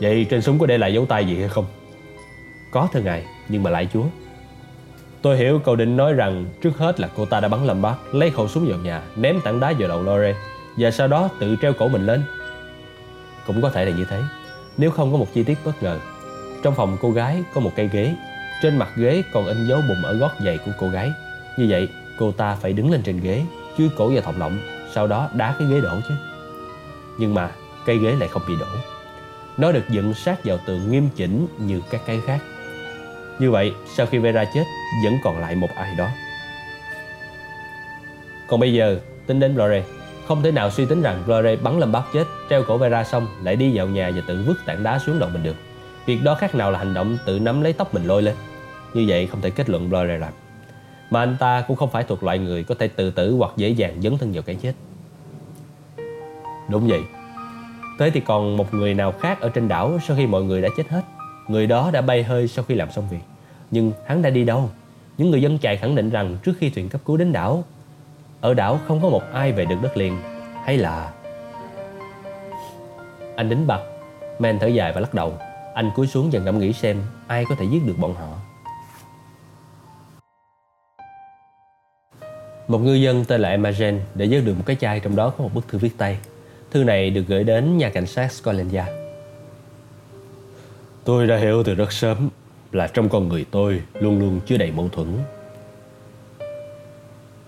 [0.01, 1.67] Vậy trên súng có để lại dấu tay gì hay không?
[2.71, 4.05] Có thưa ngài, nhưng mà lại chúa.
[5.23, 7.95] Tôi hiểu cậu định nói rằng trước hết là cô ta đã bắn lầm bác,
[8.13, 10.35] lấy khẩu súng vào nhà, ném tảng đá vào đầu Lore
[10.77, 12.23] và sau đó tự treo cổ mình lên.
[13.47, 14.23] Cũng có thể là như thế,
[14.77, 15.99] nếu không có một chi tiết bất ngờ.
[16.63, 18.15] Trong phòng cô gái có một cây ghế,
[18.63, 21.13] trên mặt ghế còn in dấu bùm ở gót giày của cô gái.
[21.59, 23.43] Như vậy, cô ta phải đứng lên trên ghế,
[23.79, 24.59] chui cổ vào thòng lọng,
[24.95, 26.15] sau đó đá cái ghế đổ chứ.
[27.19, 27.51] Nhưng mà
[27.87, 28.67] cây ghế lại không bị đổ.
[29.61, 32.39] Nó được dựng sát vào tường nghiêm chỉnh như các cái khác.
[33.39, 34.65] Như vậy, sau khi Vera chết,
[35.05, 36.09] vẫn còn lại một ai đó.
[38.49, 39.83] Còn bây giờ, tính đến Flore,
[40.29, 43.27] không thể nào suy tính rằng Flore bắn lâm bác chết, treo cổ Vera xong
[43.43, 45.57] lại đi vào nhà và tự vứt tảng đá xuống đầu mình được.
[46.07, 48.35] Việc đó khác nào là hành động tự nắm lấy tóc mình lôi lên.
[48.95, 50.33] Như vậy không thể kết luận Flore làm.
[51.11, 53.69] Mà anh ta cũng không phải thuộc loại người có thể tự tử hoặc dễ
[53.69, 54.73] dàng dấn thân vào cái chết.
[56.69, 57.01] Đúng vậy.
[58.01, 60.69] Thế thì còn một người nào khác ở trên đảo sau khi mọi người đã
[60.77, 61.03] chết hết.
[61.49, 63.21] Người đó đã bay hơi sau khi làm xong việc.
[63.71, 64.71] Nhưng hắn đã đi đâu?
[65.19, 67.65] Những người dân chài khẳng định rằng trước khi thuyền cấp cứu đến đảo,
[68.41, 70.19] ở đảo không có một ai về được đất liền.
[70.65, 71.13] Hay là...
[73.37, 73.85] Anh đính bật
[74.39, 75.35] men thở dài và lắc đầu.
[75.75, 78.29] Anh cúi xuống dần ngẫm nghĩ xem ai có thể giết được bọn họ.
[82.69, 85.31] Một ngư dân tên là Emma Jane đã giết được một cái chai trong đó
[85.39, 86.19] có một bức thư viết tay.
[86.71, 88.91] Thư này được gửi đến nhà cảnh sát Scotland Yard.
[91.05, 92.29] Tôi đã hiểu từ rất sớm
[92.73, 95.07] là trong con người tôi luôn luôn chứa đầy mâu thuẫn.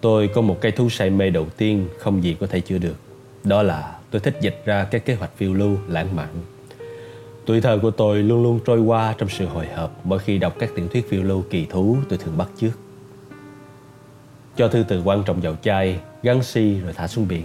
[0.01, 2.97] Tôi có một cái thú say mê đầu tiên không gì có thể chữa được.
[3.45, 6.29] Đó là tôi thích dịch ra các kế hoạch phiêu lưu lãng mạn.
[7.47, 10.55] Tuổi thơ của tôi luôn luôn trôi qua trong sự hồi hộp mỗi khi đọc
[10.59, 12.73] các tiểu thuyết phiêu lưu kỳ thú tôi thường bắt trước.
[14.57, 17.45] Cho thư từ quan trọng vào chai, gắn si rồi thả xuống biển.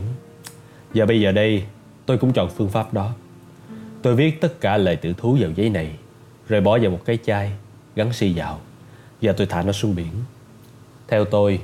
[0.94, 1.64] Và bây giờ đây,
[2.06, 3.14] tôi cũng chọn phương pháp đó.
[4.02, 5.92] Tôi viết tất cả lời tự thú vào giấy này,
[6.48, 7.52] rồi bỏ vào một cái chai,
[7.96, 8.60] gắn xi vào,
[9.22, 10.12] và tôi thả nó xuống biển.
[11.08, 11.60] Theo tôi,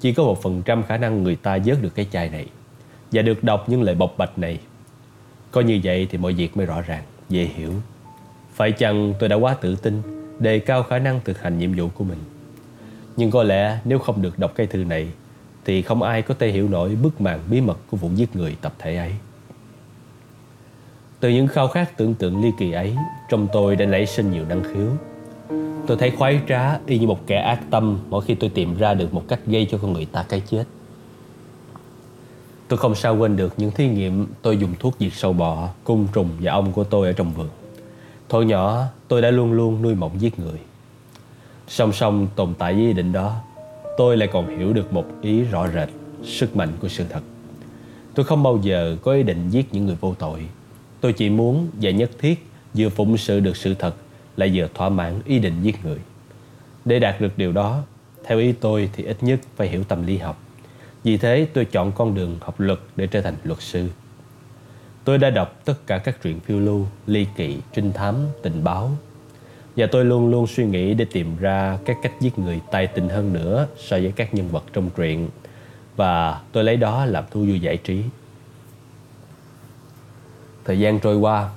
[0.00, 2.46] chỉ có một phần trăm khả năng người ta vớt được cái chai này
[3.12, 4.58] và được đọc những lời bộc bạch này.
[5.50, 7.72] Có như vậy thì mọi việc mới rõ ràng, dễ hiểu.
[8.54, 10.02] Phải chăng tôi đã quá tự tin,
[10.38, 12.18] đề cao khả năng thực hành nhiệm vụ của mình.
[13.16, 15.08] Nhưng có lẽ nếu không được đọc cái thư này
[15.64, 18.56] thì không ai có thể hiểu nổi bức màn bí mật của vụ giết người
[18.60, 19.12] tập thể ấy.
[21.20, 22.96] Từ những khao khát tưởng tượng ly kỳ ấy,
[23.30, 24.88] trong tôi đã nảy sinh nhiều năng khiếu.
[25.86, 28.94] Tôi thấy khoái trá y như một kẻ ác tâm mỗi khi tôi tìm ra
[28.94, 30.64] được một cách gây cho con người ta cái chết.
[32.68, 36.06] Tôi không sao quên được những thí nghiệm tôi dùng thuốc diệt sâu bọ, côn
[36.12, 37.48] trùng và ong của tôi ở trong vườn.
[38.28, 40.58] Thôi nhỏ, tôi đã luôn luôn nuôi mộng giết người.
[41.68, 43.36] Song song tồn tại với ý định đó,
[43.96, 45.88] tôi lại còn hiểu được một ý rõ rệt,
[46.24, 47.20] sức mạnh của sự thật.
[48.14, 50.46] Tôi không bao giờ có ý định giết những người vô tội
[51.02, 53.94] Tôi chỉ muốn và nhất thiết vừa phụng sự được sự thật
[54.36, 55.98] lại vừa thỏa mãn ý định giết người.
[56.84, 57.82] Để đạt được điều đó,
[58.24, 60.42] theo ý tôi thì ít nhất phải hiểu tâm lý học.
[61.04, 63.88] Vì thế tôi chọn con đường học luật để trở thành luật sư.
[65.04, 68.90] Tôi đã đọc tất cả các truyện phiêu lưu, ly kỳ, trinh thám, tình báo.
[69.76, 73.08] Và tôi luôn luôn suy nghĩ để tìm ra các cách giết người tài tình
[73.08, 75.28] hơn nữa so với các nhân vật trong truyện.
[75.96, 78.02] Và tôi lấy đó làm thú vui giải trí.
[80.64, 81.50] Thời gian trôi qua,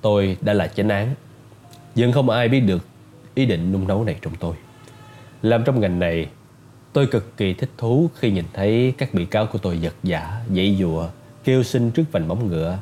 [0.00, 1.14] tôi đã là chánh án.
[1.94, 2.86] Nhưng không ai biết được
[3.34, 4.54] ý định nung nấu này trong tôi.
[5.42, 6.26] Làm trong ngành này,
[6.92, 10.40] tôi cực kỳ thích thú khi nhìn thấy các bị cáo của tôi giật giả,
[10.56, 11.08] dãy dụa,
[11.44, 12.78] kêu xin trước vành móng ngựa.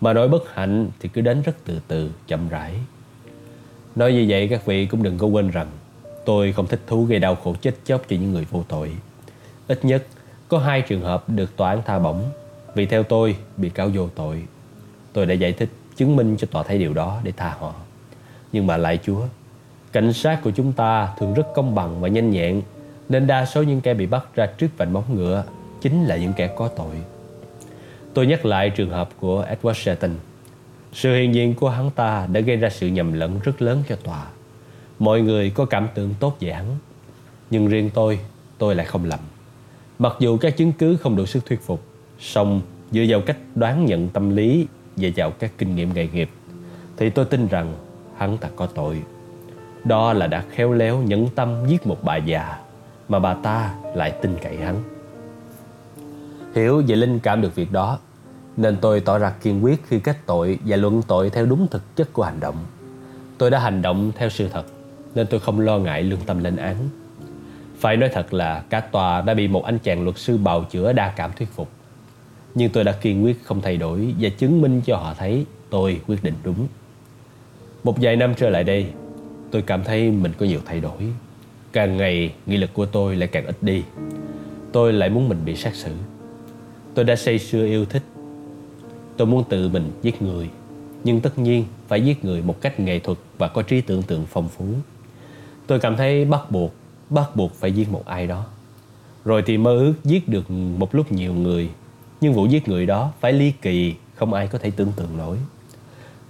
[0.00, 2.74] Mà nói bất hạnh thì cứ đến rất từ từ, chậm rãi.
[3.96, 5.66] Nói như vậy các vị cũng đừng có quên rằng
[6.24, 8.92] tôi không thích thú gây đau khổ chết chóc cho những người vô tội.
[9.68, 10.06] Ít nhất
[10.48, 12.22] có hai trường hợp được tòa án tha bổng
[12.74, 14.42] Vì theo tôi, bị cáo vô tội.
[15.12, 17.74] Tôi đã giải thích, chứng minh cho tòa thấy điều đó để tha họ.
[18.52, 19.20] Nhưng mà lại Chúa,
[19.92, 22.62] cảnh sát của chúng ta thường rất công bằng và nhanh nhẹn,
[23.08, 25.44] nên đa số những kẻ bị bắt ra trước vành móng ngựa
[25.80, 26.96] chính là những kẻ có tội.
[28.14, 30.10] Tôi nhắc lại trường hợp của Edward Shelton.
[30.92, 33.96] Sự hiện diện của hắn ta đã gây ra sự nhầm lẫn rất lớn cho
[33.96, 34.26] tòa.
[34.98, 36.66] Mọi người có cảm tưởng tốt về hắn.
[37.50, 38.18] Nhưng riêng tôi,
[38.58, 39.20] tôi lại không lầm.
[39.98, 41.82] Mặc dù các chứng cứ không đủ sức thuyết phục,
[42.20, 46.30] song dựa vào cách đoán nhận tâm lý và vào các kinh nghiệm nghề nghiệp,
[46.96, 47.74] thì tôi tin rằng
[48.16, 49.02] hắn ta có tội.
[49.84, 52.58] Đó là đã khéo léo nhẫn tâm giết một bà già
[53.08, 54.82] mà bà ta lại tin cậy hắn.
[56.54, 57.98] Hiểu về linh cảm được việc đó
[58.56, 61.96] nên tôi tỏ ra kiên quyết khi kết tội Và luận tội theo đúng thực
[61.96, 62.56] chất của hành động.
[63.38, 64.64] Tôi đã hành động theo sự thật,
[65.14, 66.76] Nên tôi không lo ngại lương tâm lên án.
[67.78, 70.92] Phải nói thật là cả tòa đã bị một anh chàng luật sư bào chữa
[70.92, 71.68] đa cảm thuyết phục.
[72.54, 76.00] Nhưng tôi đã kiên quyết không thay đổi Và chứng minh cho họ thấy tôi
[76.06, 76.66] quyết định đúng.
[77.84, 78.86] Một vài năm trở lại đây,
[79.52, 81.12] Tôi cảm thấy mình có nhiều thay đổi.
[81.72, 83.82] Càng ngày, nghị lực của tôi lại càng ít đi.
[84.72, 85.90] Tôi lại muốn mình bị sát xử.
[86.94, 88.02] Tôi đã say sưa yêu thích
[89.16, 90.50] Tôi muốn tự mình giết người,
[91.04, 94.26] Nhưng tất nhiên phải giết người một cách nghệ thuật Và có trí tưởng tượng
[94.26, 94.64] phong phú.
[95.66, 96.74] Tôi cảm thấy bắt buộc
[97.10, 98.44] Bắt buộc phải giết một ai đó.
[99.24, 101.70] Rồi thì mơ ước giết được một lúc nhiều người,
[102.20, 105.36] Nhưng vụ giết người đó phải ly kỳ, Không ai có thể tưởng tượng nổi.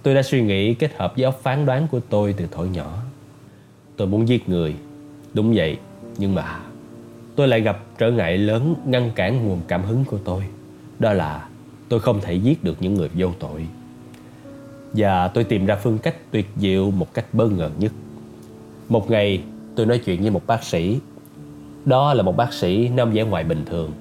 [0.03, 2.97] Tôi đã suy nghĩ kết hợp với óc phán đoán của tôi từ thổi nhỏ.
[3.97, 4.75] Tôi muốn giết người,
[5.33, 5.77] Đúng vậy,
[6.17, 6.59] Nhưng mà
[7.35, 10.43] tôi lại gặp trở ngại lớn ngăn cản nguồn cảm hứng của tôi.
[10.99, 11.47] Đó là
[11.93, 13.65] tôi không thể giết được những người vô tội.
[14.93, 17.91] Và tôi tìm ra phương cách tuyệt diệu một cách bơ ngờ nhất.
[18.89, 19.41] Một ngày,
[19.75, 20.99] tôi nói chuyện với một bác sĩ.
[21.85, 23.91] Đó là một bác sĩ nam vẻ ngoài bình thường.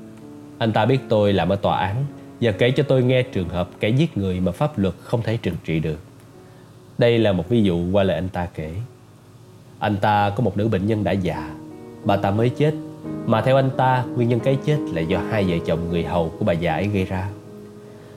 [0.59, 2.05] Anh ta biết tôi làm ở tòa án
[2.41, 5.37] và kể cho tôi nghe trường hợp kẻ giết người mà pháp luật không thể
[5.37, 5.99] trừng trị được.
[6.99, 8.73] Đây là một ví dụ qua lời anh ta kể.
[9.79, 11.55] Anh ta có một nữ bệnh nhân đã già,
[12.05, 12.75] bà ta mới chết
[13.27, 16.33] mà theo anh ta, nguyên nhân cái chết là do hai vợ chồng người hầu
[16.39, 17.29] của bà già ấy gây ra.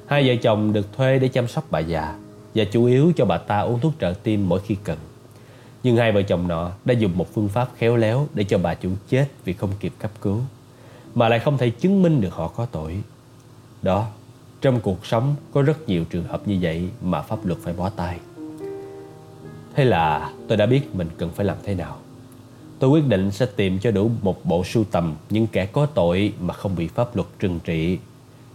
[0.08, 2.15] Hai vợ chồng được thuê để chăm sóc bà già
[2.56, 4.98] và chủ yếu cho bà ta uống thuốc trợ tim mỗi khi cần.
[5.84, 8.74] Nhưng hai vợ chồng nọ đã dùng một phương pháp khéo léo để cho bà
[8.74, 10.39] chủ chết vì không kịp cấp cứu,
[11.15, 12.98] mà lại không thể chứng minh được họ có tội.
[13.82, 14.08] Đó,
[14.62, 17.89] trong cuộc sống có rất nhiều trường hợp như vậy mà pháp luật phải bó
[17.89, 18.20] tay.
[19.76, 21.98] Thế là tôi đã biết mình cần phải làm thế nào.
[22.80, 26.34] Tôi quyết định sẽ tìm cho đủ một bộ sưu tầm những kẻ có tội
[26.39, 27.98] mà không bị pháp luật trừng trị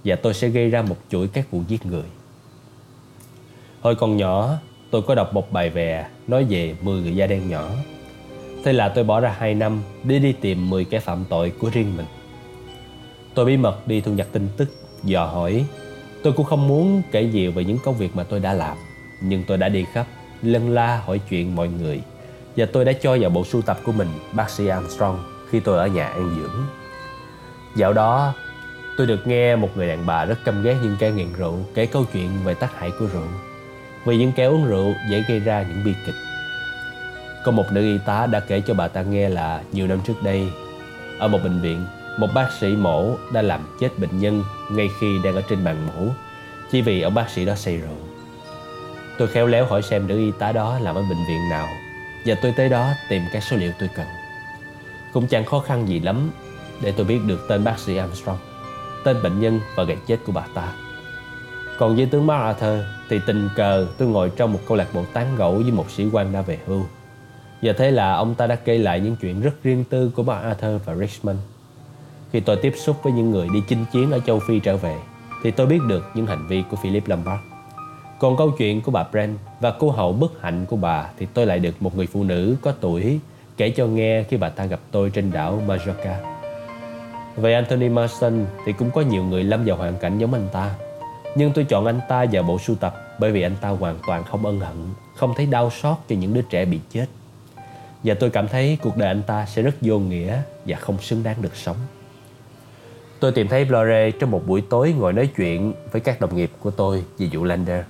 [0.05, 2.05] và tôi sẽ gây ra một chuỗi các vụ giết người.
[3.81, 4.59] Hồi còn nhỏ,
[4.91, 7.71] tôi có đọc một bài vè nói về 10 người da đen nhỏ.
[8.65, 11.71] Thế là tôi bỏ ra 2 năm để đi tìm 10 kẻ phạm tội của
[11.73, 12.07] riêng mình.
[13.35, 14.69] Tôi bí mật đi thu nhặt tin tức,
[15.05, 15.65] dò hỏi.
[16.23, 18.77] Tôi cũng không muốn kể nhiều về những công việc mà tôi đã làm,
[19.23, 20.07] nhưng tôi đã đi khắp,
[20.43, 22.01] lân la hỏi chuyện mọi người
[22.57, 25.79] và tôi đã cho vào bộ sưu tập của mình bác sĩ Armstrong khi tôi
[25.79, 26.67] ở nhà an dưỡng.
[27.77, 28.35] Dạo đó,
[29.01, 31.87] tôi được nghe một người đàn bà rất căm ghét những kẻ nghiện rượu kể
[31.87, 33.27] câu chuyện về tác hại của rượu.
[34.05, 36.15] Vì những kẻ uống rượu dễ gây ra những bi kịch.
[37.45, 40.23] Có một nữ y tá đã kể cho bà ta nghe là nhiều năm trước
[40.23, 40.49] đây,
[41.19, 41.85] ở một bệnh viện,
[42.19, 45.87] một bác sĩ mổ đã làm chết bệnh nhân ngay khi đang ở trên bàn
[45.87, 46.13] mổ
[46.73, 47.97] chỉ vì ông bác sĩ đó say rượu.
[49.19, 51.67] Tôi khéo léo hỏi xem nữ y tá đó làm ở bệnh viện nào
[52.27, 54.07] và tôi tới đó tìm các số liệu tôi cần
[55.13, 56.31] Cũng chẳng khó khăn gì lắm
[56.83, 58.50] Để tôi biết được tên bác sĩ Armstrong
[59.05, 60.73] Tên bệnh nhân và ngày chết của bà ta.
[61.79, 65.37] Còn với tướng MacArthur Thì tình cờ tôi ngồi trong một câu lạc bộ tán
[65.37, 66.83] gẫu Với một sĩ quan đã về hưu.
[67.63, 70.81] Và thế là ông ta đã kể lại những chuyện rất riêng tư của MacArthur
[70.85, 71.39] và Richmond.
[72.33, 74.97] Khi tôi tiếp xúc với những người đi chinh chiến ở châu Phi trở về,
[75.43, 77.43] Thì tôi biết được những hành vi của Philip Lombard.
[78.19, 81.47] Còn câu chuyện của bà Brent và cô hậu bất hạnh của bà thì tôi
[81.47, 83.19] lại được một người phụ nữ có tuổi
[83.57, 86.30] kể cho nghe khi bà ta gặp tôi trên đảo Majorca.
[87.37, 90.75] Về Anthony Marston thì cũng có nhiều người lâm vào hoàn cảnh giống anh ta.
[91.35, 94.25] Nhưng tôi chọn anh ta vào bộ sưu tập bởi vì anh ta hoàn toàn
[94.25, 94.77] không ân hận,
[95.17, 97.07] không thấy đau xót cho những đứa trẻ bị chết.
[98.05, 101.23] Và tôi cảm thấy cuộc đời anh ta sẽ rất vô nghĩa và không xứng
[101.23, 101.77] đáng được sống.
[103.21, 106.51] Tôi tìm thấy Blore trong một buổi tối ngồi nói chuyện với các đồng nghiệp
[106.61, 107.85] của tôi về vụ Lander.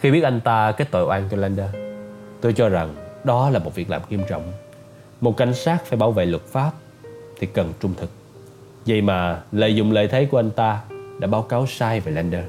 [0.00, 1.68] Khi biết anh ta kết tội oan cho Lander
[2.40, 4.52] Tôi cho rằng đó là một việc làm nghiêm trọng
[5.20, 6.70] Một cảnh sát phải bảo vệ luật pháp
[7.38, 8.10] Thì cần trung thực
[8.86, 10.80] Vậy mà lợi dụng lợi thế của anh ta
[11.18, 12.44] Đã báo cáo sai về Lander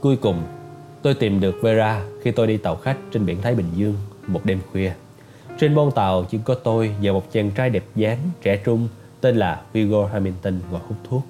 [0.00, 0.42] Cuối cùng
[1.02, 3.94] Tôi tìm được Vera khi tôi đi tàu khách trên biển Thái Bình Dương
[4.26, 4.92] một đêm khuya.
[5.58, 8.88] Trên bon tàu chỉ có tôi và một chàng trai đẹp dáng, trẻ trung
[9.20, 11.22] tên là Hugo Hamilton ngồi hút thuốc.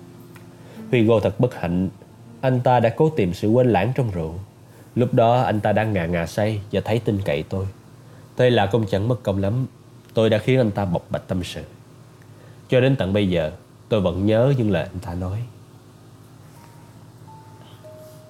[0.93, 1.89] Hugo thật bất hạnh.
[2.41, 4.35] Anh ta đã cố tìm sự quên lãng trong rượu.
[4.95, 7.67] Lúc đó anh ta đang ngà ngà say và thấy tin cậy tôi.
[8.37, 9.67] Thế là cũng chẳng mất công lắm.
[10.15, 11.63] Tôi đã khiến anh ta bộc bạch tâm sự.
[12.69, 13.53] Cho đến tận bây giờ,
[13.89, 15.43] tôi vẫn nhớ những lời anh ta nói.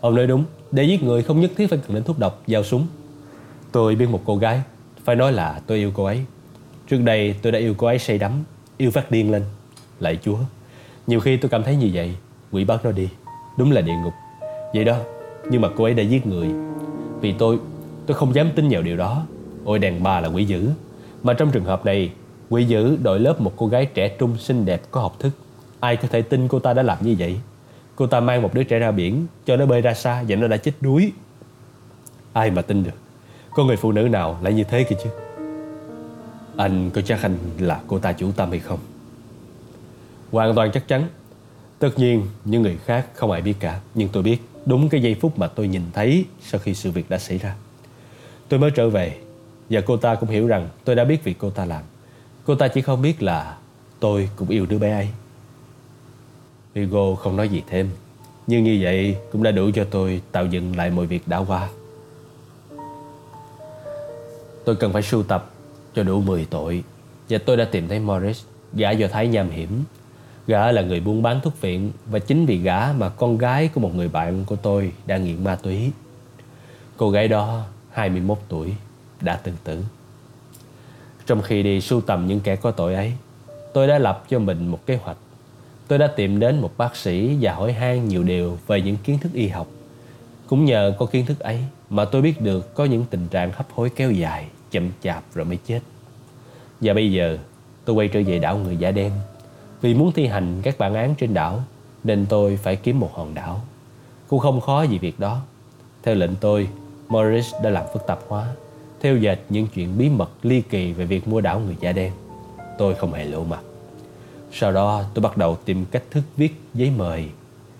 [0.01, 2.65] Ông nói đúng, để giết người không nhất thiết phải cần đến thuốc độc, dao
[2.65, 2.87] súng.
[3.73, 4.63] Tôi biết một cô gái,
[5.05, 6.25] phải nói là tôi yêu cô ấy.
[6.89, 8.33] Trước đây tôi đã yêu cô ấy say đắm,
[8.77, 9.43] yêu phát điên lên.
[10.01, 10.39] Lạy Chúa,
[11.07, 12.17] nhiều khi tôi cảm thấy như vậy,
[12.51, 13.09] quỷ bắt nó đi.
[13.59, 14.13] Đúng là địa ngục.
[14.75, 14.97] Vậy đó,
[15.51, 16.49] nhưng mà cô ấy đã giết người.
[17.21, 17.59] Vì tôi,
[18.07, 19.27] tôi không dám tin vào điều đó.
[19.65, 20.71] Ôi đàn bà là quỷ dữ.
[21.23, 22.11] Mà trong trường hợp này,
[22.49, 25.31] quỷ dữ đội lớp một cô gái trẻ trung xinh đẹp có học thức.
[25.81, 27.37] Ai có thể tin cô ta đã làm như vậy?
[27.97, 30.47] Cô ta mang một đứa trẻ ra biển, Cho nó bơi ra xa và nó
[30.47, 31.13] đã chết đuối.
[32.33, 32.95] Ai mà tin được?
[33.51, 35.11] Có người phụ nữ nào lại như thế kia chứ?
[36.57, 38.79] Anh có chắc anh là cô ta chủ tâm hay không?
[40.33, 41.09] Hoàn toàn chắc chắn.
[41.79, 43.81] Tất nhiên, những người khác không ai biết cả.
[43.95, 47.11] Nhưng tôi biết, đúng cái giây phút mà tôi nhìn thấy Sau khi sự việc
[47.11, 47.55] đã xảy ra.
[48.49, 49.17] Tôi mới trở về,
[49.71, 51.83] Và cô ta cũng hiểu rằng tôi đã biết việc cô ta làm.
[52.47, 53.57] Cô ta chỉ không biết là
[54.01, 55.09] Tôi cũng yêu đứa bé ấy.
[56.75, 57.91] Hugo không nói gì thêm.
[58.47, 61.69] Nhưng như vậy cũng đã đủ cho tôi tạo dựng lại mọi việc đã qua.
[64.65, 65.51] Tôi cần phải sưu tập
[65.95, 66.85] cho đủ 10 tội.
[67.29, 69.85] Và tôi đã tìm thấy Morris, Gã do Thái nham hiểm.
[70.47, 73.81] Gã là người buôn bán thuốc viện Và chính vì gã mà con gái của
[73.81, 75.91] một người bạn của tôi đang nghiện ma túy.
[76.97, 78.75] Cô gái đó 21 tuổi,
[79.21, 79.83] đã từng tử
[81.27, 83.13] trong khi đi sưu tầm những kẻ có tội ấy
[83.73, 85.17] Tôi đã lập cho mình một kế hoạch
[85.89, 89.19] Tôi đã tìm đến một bác sĩ và hỏi han nhiều điều về những kiến
[89.19, 89.67] thức y học.
[90.47, 91.59] Cũng nhờ có kiến thức ấy
[91.91, 95.45] mà tôi biết được có những tình trạng hấp hối kéo dài, chậm chạp rồi
[95.45, 95.81] mới chết.
[96.81, 97.39] Và bây giờ
[97.85, 99.13] tôi quay trở về đảo người da đen
[99.81, 101.63] vì muốn thi hành các bản án trên đảo
[102.05, 103.61] nên tôi phải kiếm một hòn đảo.
[104.29, 105.41] Cũng không khó gì việc đó.
[106.03, 106.69] Theo lệnh tôi,
[107.09, 108.47] Morris đã làm phức tạp hóa,
[109.01, 112.13] theo dệt những chuyện bí mật ly kỳ về việc mua đảo người da đen.
[112.79, 113.61] Tôi không hề lộ mặt.
[114.53, 117.29] Sau đó, tôi bắt đầu tìm cách thức viết giấy mời,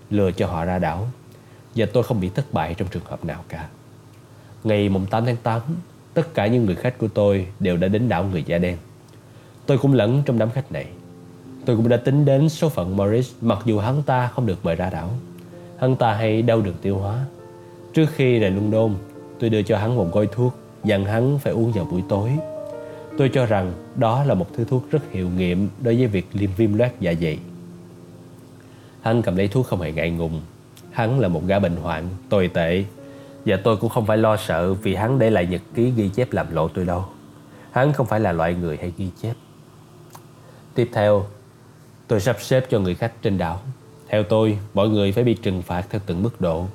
[0.09, 1.07] Lừa cho họ ra đảo,
[1.75, 3.67] Và tôi không bị thất bại trong trường hợp nào cả.
[4.63, 5.61] Ngày 8 tháng 8
[6.13, 8.77] Tất cả những người khách của tôi đều đã đến đảo người da đen.
[9.65, 10.87] Tôi cũng lẫn trong đám khách này.
[11.65, 14.75] Tôi cũng đã tính đến số phận Morris Mặc dù hắn ta không được mời
[14.75, 15.09] ra đảo.
[15.79, 17.25] Hắn ta hay đau đường tiêu hóa.
[17.93, 18.95] Trước khi rời London,
[19.39, 20.53] Tôi đưa cho hắn một gói thuốc.
[20.83, 22.31] Dặn hắn phải uống vào buổi tối
[23.17, 26.49] Tôi cho rằng đó là một thứ thuốc rất hiệu nghiệm đối với việc liêm
[26.57, 27.39] viêm loét dạ dày.
[29.01, 30.41] Hắn cầm lấy thuốc không hề ngại ngùng.
[30.91, 32.83] Hắn là một gã bệnh hoạn, tồi tệ.
[33.45, 36.33] Và tôi cũng không phải lo sợ vì hắn để lại nhật ký ghi chép
[36.33, 37.05] làm lộ tôi đâu.
[37.71, 39.33] Hắn không phải là loại người hay ghi chép.
[40.73, 41.25] Tiếp theo,
[42.07, 43.59] tôi sắp xếp cho người khách trên đảo.
[44.07, 46.65] Theo tôi, mọi người phải bị trừng phạt theo từng mức độ.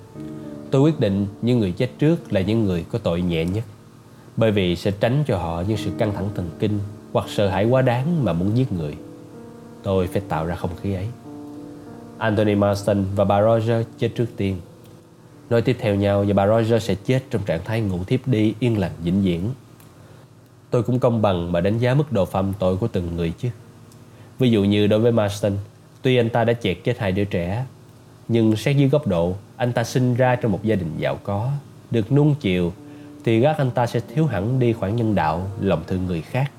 [0.70, 3.64] Tôi quyết định những người chết trước là những người có tội nhẹ nhất
[4.36, 6.78] bởi vì sẽ tránh cho họ những sự căng thẳng thần kinh
[7.12, 8.94] hoặc sợ hãi quá đáng mà muốn giết người.
[9.82, 11.08] Tôi phải tạo ra không khí ấy.
[12.18, 14.56] Anthony Marston và bà Roger chết trước tiên.
[15.50, 18.54] Nói tiếp theo nhau và bà Roger sẽ chết trong trạng thái ngủ thiếp đi
[18.58, 19.50] yên lặng vĩnh viễn.
[20.70, 23.48] Tôi cũng công bằng mà đánh giá mức độ phạm tội của từng người chứ.
[24.38, 25.52] Ví dụ như đối với Marston,
[26.02, 27.66] tuy anh ta đã chẹt chết hai đứa trẻ,
[28.28, 31.50] nhưng xét dưới góc độ, anh ta sinh ra trong một gia đình giàu có,
[31.90, 32.72] được nuông chiều
[33.24, 36.50] thì gác anh ta sẽ thiếu hẳn đi khoản nhân đạo, lòng thương người khác.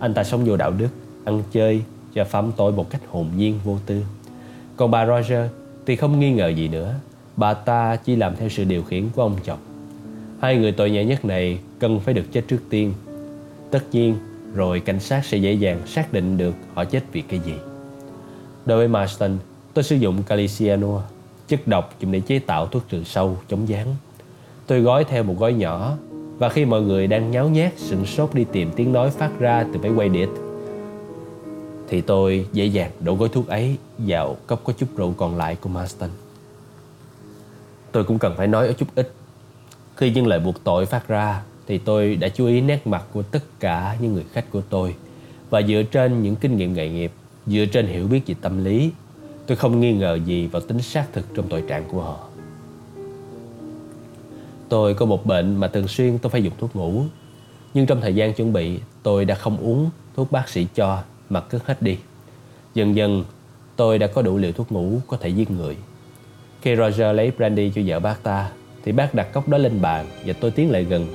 [0.00, 0.88] Anh ta sống vô đạo đức,
[1.24, 1.82] ăn chơi
[2.14, 4.02] và phạm tội một cách hồn nhiên vô tư.
[4.76, 5.50] Còn bà Roger
[5.86, 6.94] thì không nghi ngờ gì nữa,
[7.36, 9.58] bà ta chỉ làm theo sự điều khiển của ông chồng.
[10.40, 12.92] Hai người tội nhẹ nhất này cần phải được chết trước tiên.
[13.70, 14.16] Tất nhiên,
[14.54, 17.54] rồi cảnh sát sẽ dễ dàng xác định được họ chết vì cái gì.
[18.66, 19.38] Đối với Marston,
[19.74, 21.00] tôi sử dụng calicianua,
[21.48, 23.86] chất độc dùng để chế tạo thuốc trừ sâu, chống gián.
[24.70, 25.96] Tôi gói theo một gói nhỏ,
[26.38, 29.66] Và khi mọi người đang nháo nhác, sửng sốt đi tìm tiếng nói phát ra
[29.72, 30.26] từ máy quay đĩa.
[31.88, 35.56] Thì tôi dễ dàng đổ gói thuốc ấy vào cốc có chút rượu còn lại
[35.60, 36.10] của Marston.
[37.92, 39.12] Tôi cũng cần phải nói ở chút ít.
[39.96, 43.22] Khi những lời buộc tội phát ra, Thì tôi đã chú ý nét mặt của
[43.22, 44.94] tất cả những người khách của tôi.
[45.50, 47.12] Và dựa trên những kinh nghiệm nghề nghiệp,
[47.46, 48.90] Dựa trên hiểu biết về tâm lý,
[49.46, 52.29] Tôi không nghi ngờ gì vào tính xác thực trong tội trạng của họ.
[54.70, 57.02] Tôi có một bệnh mà thường xuyên tôi phải dùng thuốc ngủ.
[57.74, 61.40] Nhưng trong thời gian chuẩn bị, tôi đã không uống thuốc bác sĩ cho mà
[61.40, 61.98] cất hết đi.
[62.74, 63.24] Dần dần,
[63.76, 65.76] tôi đã có đủ liều thuốc ngủ có thể giết người.
[66.62, 68.50] Khi Roger lấy brandy cho vợ bác ta,
[68.84, 71.06] thì bác đặt cốc đó lên bàn và tôi tiến lại gần.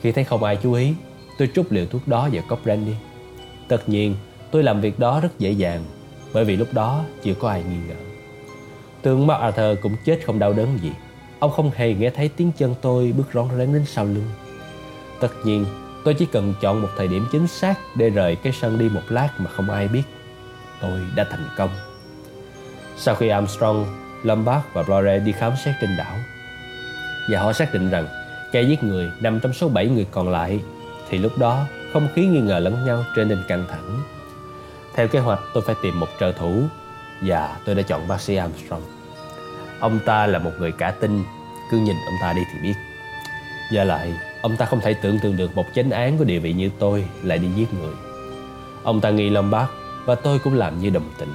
[0.00, 0.92] Khi thấy không ai chú ý,
[1.38, 2.94] tôi trút liều thuốc đó vào cốc brandy.
[3.68, 4.14] Tất nhiên,
[4.50, 5.84] tôi làm việc đó rất dễ dàng,
[6.32, 7.94] bởi vì lúc đó chưa có ai nghi ngờ.
[9.02, 10.90] Tướng MacArthur cũng chết không đau đớn gì
[11.38, 14.30] Ông không hề nghe thấy tiếng chân tôi bước rón rén đến sau lưng.
[15.20, 15.64] Tất nhiên
[16.04, 19.00] tôi chỉ cần chọn một thời điểm chính xác Để rời cái sân đi một
[19.08, 20.02] lát mà không ai biết
[20.80, 21.70] Tôi đã thành công.
[22.96, 23.86] Sau khi Armstrong,
[24.22, 26.16] Lombard và Blore đi khám xét trên đảo
[27.30, 28.06] Và họ xác định rằng
[28.52, 30.60] kẻ giết người nằm trong số 7 người còn lại
[31.08, 34.02] Thì lúc đó không khí nghi ngờ lẫn nhau trở nên căng thẳng.
[34.94, 36.62] Theo kế hoạch tôi phải tìm một trợ thủ
[37.22, 38.95] Và tôi đã chọn bác sĩ Armstrong.
[39.80, 41.24] Ông ta là một người cả tin.
[41.70, 42.74] Cứ nhìn ông ta đi thì biết.
[43.72, 44.14] Và lại,
[44.46, 47.04] Ông ta không thể tưởng tượng được một chánh án có địa vị như tôi
[47.22, 47.94] Lại đi giết người.
[48.82, 49.70] Ông ta nghi Lombard
[50.04, 51.32] Và tôi cũng làm như đồng tình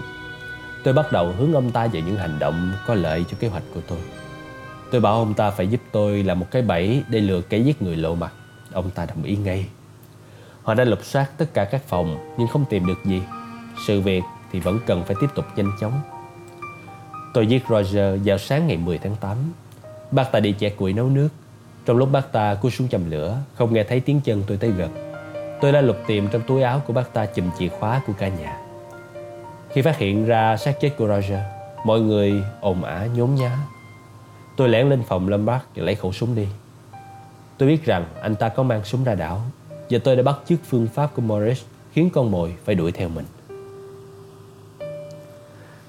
[0.83, 3.63] Tôi bắt đầu hướng ông ta về những hành động Có lợi cho kế hoạch
[3.73, 3.99] của tôi.
[4.91, 7.81] Tôi bảo ông ta phải giúp tôi làm một cái bẫy Để lừa kẻ giết
[7.81, 8.33] người lộ mặt.
[8.71, 9.65] Ông ta đồng ý ngay.
[10.63, 13.21] Họ đã lục soát tất cả các phòng Nhưng không tìm được gì.
[13.87, 16.01] Sự việc thì vẫn cần phải tiếp tục nhanh chóng.
[17.33, 19.37] Tôi giết Roger vào sáng ngày 10 tháng 8
[20.11, 21.29] Bác ta đi chẻ củi nấu nước.
[21.85, 24.71] Trong lúc bác ta cúi xuống chầm lửa, Không nghe thấy tiếng chân tôi tới
[24.71, 25.13] gần.
[25.61, 28.27] Tôi đã lục tìm trong túi áo của bác ta chùm chìa khóa của cả
[28.27, 28.57] nhà.
[29.69, 31.39] Khi phát hiện ra xác chết của Roger,
[31.85, 33.57] Mọi người ồn ả nhốn nhá
[34.57, 36.47] Tôi lẻn lên phòng Lombard và lấy khẩu súng đi.
[37.57, 39.41] Tôi biết rằng anh ta có mang súng ra đảo
[39.89, 41.61] Và tôi đã bắt chước phương pháp của Morris
[41.93, 43.25] Khiến con mồi phải đuổi theo mình.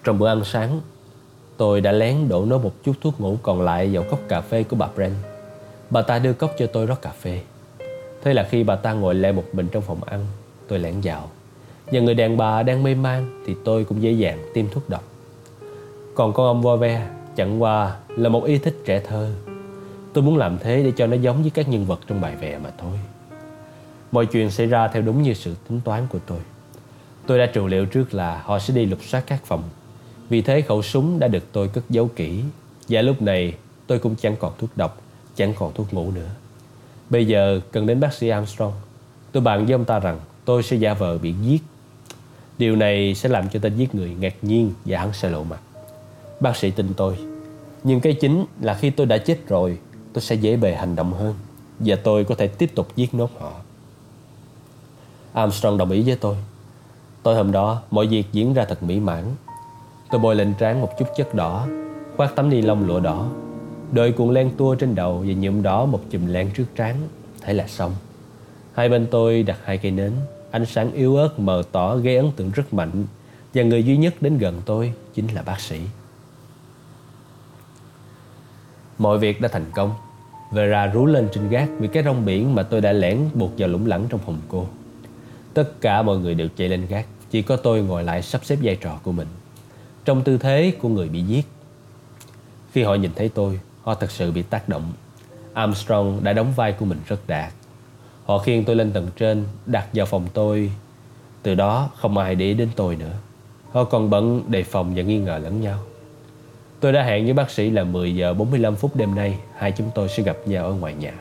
[0.04, 0.80] Trong bữa ăn sáng
[1.62, 4.62] Tôi đã lén đổ nốt một chút thuốc ngủ còn lại vào cốc cà phê
[4.62, 5.14] của bà Brent.
[5.90, 7.40] Bà ta đưa cốc cho tôi rót cà phê.
[8.22, 10.26] Thế là khi bà ta ngồi lẻ một mình trong phòng ăn,
[10.68, 11.30] tôi lẻn vào.
[11.86, 15.04] Và người đàn bà đang mê man thì tôi cũng dễ dàng tiêm thuốc độc.
[16.14, 19.30] Còn con ông vo ve chẳng qua là một ý thích trẻ thơ.
[20.12, 22.58] Tôi muốn làm thế để cho nó giống với các nhân vật trong bài vẽ
[22.58, 22.98] mà thôi.
[24.12, 26.38] Mọi chuyện xảy ra theo đúng như sự tính toán của tôi.
[27.26, 29.62] Tôi đã trù liệu trước là họ sẽ đi lục soát các phòng
[30.32, 32.42] vì thế khẩu súng đã được tôi cất giấu kỹ.
[32.88, 33.54] Và lúc này,
[33.86, 35.02] tôi cũng chẳng còn thuốc độc,
[35.36, 36.28] Chẳng còn thuốc ngủ nữa.
[37.10, 38.72] Bây giờ cần đến bác sĩ Armstrong.
[39.32, 41.62] Tôi bàn với ông ta rằng tôi sẽ giả vờ bị giết.
[42.58, 45.60] Điều này sẽ làm cho tên giết người ngạc nhiên và hắn sẽ lộ mặt.
[46.40, 47.16] Bác sĩ tin tôi.
[47.84, 49.78] Nhưng cái chính là khi tôi đã chết rồi,
[50.12, 51.34] Tôi sẽ dễ bề hành động hơn.
[51.78, 53.52] Và tôi có thể tiếp tục giết nốt họ.
[55.32, 56.36] Armstrong đồng ý với tôi.
[57.22, 59.24] Tối hôm đó, mọi việc diễn ra thật mỹ mãn.
[60.12, 61.66] Tôi bôi lên trán một chút chất đỏ,
[62.16, 63.28] Khoác tấm ni lông lụa đỏ.
[63.92, 66.96] Đợi cuộn len tua trên đầu Và nhuộm đỏ một chùm len trước trán.
[67.40, 67.94] Thế là xong.
[68.74, 70.12] Hai bên tôi đặt hai cây nến,
[70.50, 73.04] Ánh sáng yếu ớt mờ tỏ gây ấn tượng rất mạnh.
[73.54, 75.80] Và người duy nhất đến gần tôi Chính là bác sĩ.
[78.98, 79.94] Mọi việc đã thành công.
[80.52, 83.68] Vera rú lên trên gác Vì cái rong biển mà tôi đã lẻn buộc vào
[83.68, 84.66] lũng lẳng trong phòng cô.
[85.54, 87.06] Tất cả mọi người đều chạy lên gác.
[87.30, 89.28] Chỉ có tôi ngồi lại sắp xếp vai trò của mình
[90.04, 91.46] trong tư thế của người bị giết.
[92.72, 94.92] Khi họ nhìn thấy tôi, họ thật sự bị tác động.
[95.54, 97.52] Armstrong đã đóng vai của mình rất đạt.
[98.24, 100.72] Họ khiêng tôi lên tầng trên, đặt vào phòng tôi.
[101.42, 103.12] Từ đó không ai để ý đến tôi nữa.
[103.72, 105.78] Họ còn bận đề phòng và nghi ngờ lẫn nhau.
[106.80, 109.90] Tôi đã hẹn với bác sĩ là 10 giờ 45 phút đêm nay hai chúng
[109.94, 111.12] tôi sẽ gặp nhau ở ngoài nhà.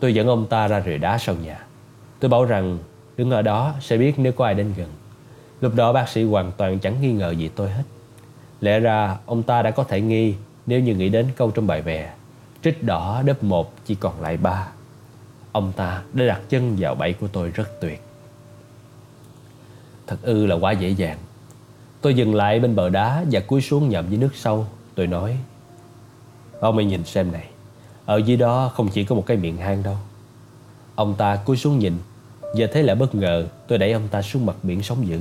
[0.00, 1.66] Tôi dẫn ông ta ra rìa đá sau nhà.
[2.20, 2.78] Tôi bảo rằng
[3.16, 4.88] đứng ở đó sẽ biết nếu có ai đến gần.
[5.60, 7.82] Lúc đó bác sĩ hoàn toàn chẳng nghi ngờ gì tôi hết.
[8.60, 10.34] Lẽ ra, ông ta đã có thể nghi
[10.66, 12.12] Nếu như nghĩ đến câu trong bài vè,
[12.64, 14.68] Trích đỏ đớp một chỉ còn lại ba.
[15.52, 18.02] Ông ta đã đặt chân vào bẫy của tôi rất tuyệt.
[20.06, 21.18] Thật ư là quá dễ dàng.
[22.00, 24.66] Tôi dừng lại bên bờ đá Và cúi xuống nhậm dưới nước sâu.
[24.94, 25.36] Tôi nói,
[26.60, 27.48] Ông hãy nhìn xem này.
[28.06, 29.96] Ở dưới đó không chỉ có một cái miệng hang đâu.
[30.94, 31.98] Ông ta cúi xuống nhìn,
[32.40, 35.20] Và thế là bất ngờ tôi đẩy ông ta xuống mặt biển sóng dữ.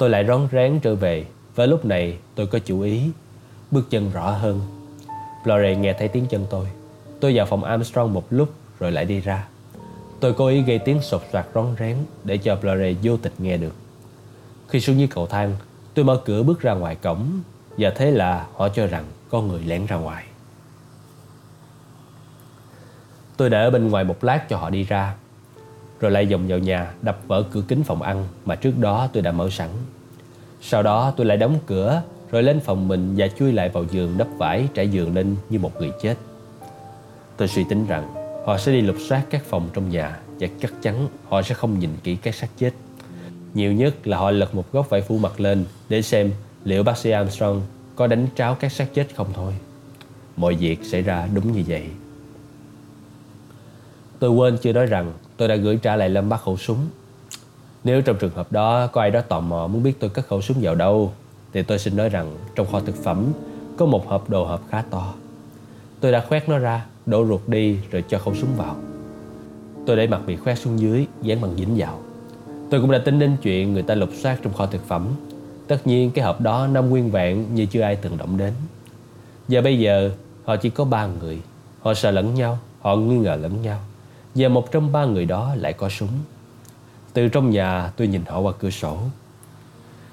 [0.00, 3.10] Tôi lại rón rén trở về, Và lúc này tôi có chủ ý.
[3.70, 4.60] Bước chân rõ hơn.
[5.44, 6.66] Flore nghe thấy tiếng chân tôi.
[7.20, 9.48] Tôi vào phòng Armstrong một lúc rồi lại đi ra.
[10.20, 13.56] Tôi cố ý gây tiếng sột soạt rón rén Để cho Flore vô tịch nghe
[13.56, 13.74] được.
[14.68, 15.56] Khi xuống dưới cầu thang,
[15.94, 17.40] Tôi mở cửa bước ra ngoài cổng,
[17.78, 20.24] Và thế là họ cho rằng có người lén ra ngoài.
[23.36, 25.14] Tôi để ở bên ngoài một lát cho họ đi ra
[26.00, 29.22] rồi lại vòng vào nhà, đập vỡ cửa kính phòng ăn mà trước đó tôi
[29.22, 29.68] đã mở sẵn.
[30.60, 34.14] Sau đó tôi lại đóng cửa, rồi lên phòng mình và chui lại vào giường
[34.18, 36.14] đắp vải, trải giường lên như một người chết.
[37.36, 38.14] Tôi suy tính rằng
[38.46, 41.78] họ sẽ đi lục soát các phòng trong nhà và chắc chắn họ sẽ không
[41.78, 42.70] nhìn kỹ các xác chết.
[43.54, 46.30] Nhiều nhất là họ lật một góc vải phủ mặt lên để xem
[46.64, 47.62] liệu bác sĩ Armstrong
[47.96, 49.54] có đánh tráo các xác chết không thôi.
[50.36, 51.82] Mọi việc xảy ra đúng như vậy.
[54.18, 56.78] Tôi quên chưa nói rằng tôi đã gửi trả lại Lâm bắt khẩu súng.
[57.84, 60.40] Nếu trong trường hợp đó có ai đó tò mò muốn biết tôi cất khẩu
[60.40, 61.12] súng vào đâu,
[61.52, 63.32] thì tôi xin nói rằng trong kho thực phẩm
[63.76, 65.14] có một hộp đồ hộp khá to.
[66.00, 68.76] Tôi đã khoét nó ra, đổ ruột đi rồi cho khẩu súng vào.
[69.86, 71.98] Tôi để mặt bị khoét xuống dưới, dán bằng dính vào.
[72.70, 75.08] Tôi cũng đã tính đến chuyện người ta lục soát trong kho thực phẩm.
[75.66, 78.52] Tất nhiên cái hộp đó nằm nguyên vẹn như chưa ai từng động đến.
[79.48, 80.10] Giờ bây giờ
[80.44, 81.40] họ chỉ có ba người.
[81.80, 83.78] Họ sợ lẫn nhau, họ nghi ngờ lẫn nhau.
[84.34, 86.08] Và một trong ba người đó lại có súng.
[87.12, 88.98] Từ trong nhà tôi nhìn họ qua cửa sổ.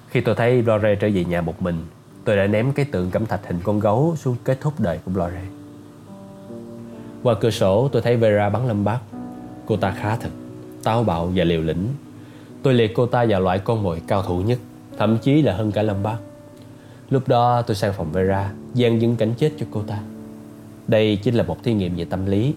[0.10, 1.86] Khi tôi thấy Lore trở về nhà một mình,
[2.24, 5.12] tôi đã ném cái tượng cẩm thạch hình con gấu xuống kết thúc đời của
[5.16, 5.42] Lore.
[7.24, 9.00] Qua cửa sổ tôi thấy Vera bắn lâm bát.
[9.66, 10.30] Cô ta khá thật,
[10.84, 11.88] táo bạo và liều lĩnh.
[12.64, 14.60] Tôi liệt cô ta vào loại con mồi cao thủ nhất,
[14.98, 16.18] thậm chí là hơn cả lâm bát.
[17.10, 20.00] Lúc đó tôi sang phòng Vera, gian dưng cảnh chết cho cô ta.
[20.88, 22.54] Đây chính là một thí nghiệm về tâm lý.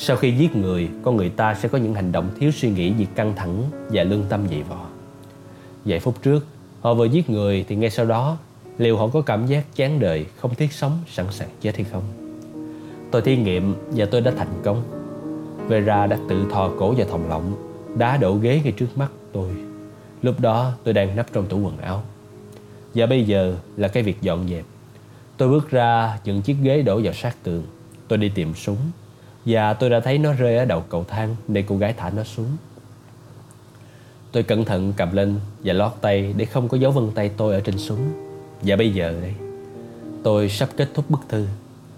[0.00, 2.92] Sau khi giết người, con người ta sẽ có những hành động thiếu suy nghĩ
[2.92, 4.86] vì căng thẳng và lương tâm dày vò.
[5.84, 6.46] Vài phút trước,
[6.80, 8.38] họ vừa giết người thì ngay sau đó
[8.78, 12.02] liệu họ có cảm giác chán đời, không thiết sống, sẵn sàng chết hay không?
[13.10, 14.82] Tôi thí nghiệm và tôi đã thành công.
[15.68, 17.54] Vera đã tự thò cổ vào thòng lọng,
[17.96, 19.50] đá đổ ghế ngay trước mắt tôi.
[20.22, 22.02] Lúc đó tôi đang nấp trong tủ quần áo.
[22.94, 24.64] Và bây giờ là cái việc dọn dẹp.
[25.36, 27.62] Tôi bước ra những chiếc ghế đổ vào sát tường.
[28.08, 28.76] Tôi đi tìm súng.
[29.48, 32.24] Và tôi đã thấy nó rơi ở đầu cầu thang để cô gái thả nó
[32.24, 32.56] xuống.
[34.32, 37.54] Tôi cẩn thận cầm lên và lót tay để không có dấu vân tay tôi
[37.54, 38.12] ở trên súng.
[38.62, 39.34] Và bây giờ đây,
[40.22, 41.46] tôi sắp kết thúc bức thư,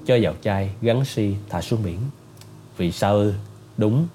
[0.07, 1.99] cho vào chai, gắn si, thả xuống biển.
[2.77, 3.35] Vì sao ư?
[3.77, 4.07] Đúng,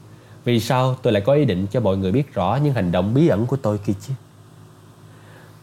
[0.46, 3.14] vì sao tôi lại có ý định cho mọi người biết rõ những hành động
[3.14, 4.14] bí ẩn của tôi kia chứ?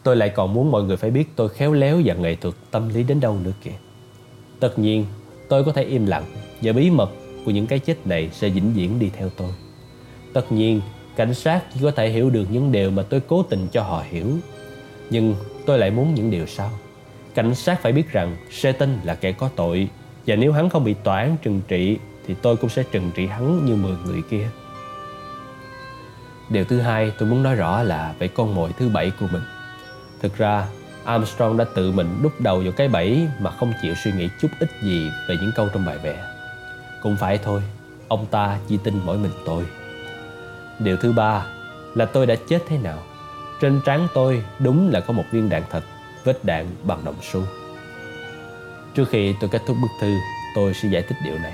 [0.03, 2.89] Tôi lại còn muốn mọi người phải biết tôi khéo léo và nghệ thuật tâm
[2.89, 3.77] lý đến đâu nữa kìa.
[4.59, 5.05] Tất nhiên,
[5.49, 6.25] tôi có thể im lặng
[6.61, 7.09] và bí mật
[7.45, 9.51] của những cái chết này sẽ vĩnh viễn đi theo tôi.
[10.33, 10.81] Tất nhiên,
[11.15, 14.03] cảnh sát chỉ có thể hiểu được những điều mà tôi cố tình cho họ
[14.09, 14.27] hiểu.
[15.09, 15.35] Nhưng
[15.65, 16.69] tôi lại muốn những điều sau.
[17.35, 19.87] Cảnh sát phải biết rằng Satan là kẻ có tội
[20.27, 23.27] và nếu hắn không bị tòa án trừng trị thì tôi cũng sẽ trừng trị
[23.27, 24.47] hắn như 10 người kia.
[26.49, 29.43] Điều thứ hai tôi muốn nói rõ là về con mồi thứ bảy của mình.
[30.21, 30.67] Thực ra,
[31.03, 34.47] Armstrong đã tự mình đúc đầu vào cái bẫy mà không chịu suy nghĩ chút
[34.59, 36.32] ít gì về những câu trong bài vẽ.
[37.03, 37.61] Cũng phải thôi,
[38.07, 39.65] ông ta chỉ tin mỗi mình tôi.
[40.79, 41.45] Điều thứ ba
[41.95, 42.99] là tôi đã chết thế nào.
[43.61, 45.83] Trên trán tôi đúng là có một viên đạn thật,
[46.23, 47.41] vết đạn bằng đồng xu.
[48.95, 50.15] Trước khi tôi kết thúc bức thư,
[50.55, 51.53] tôi sẽ giải thích điều này.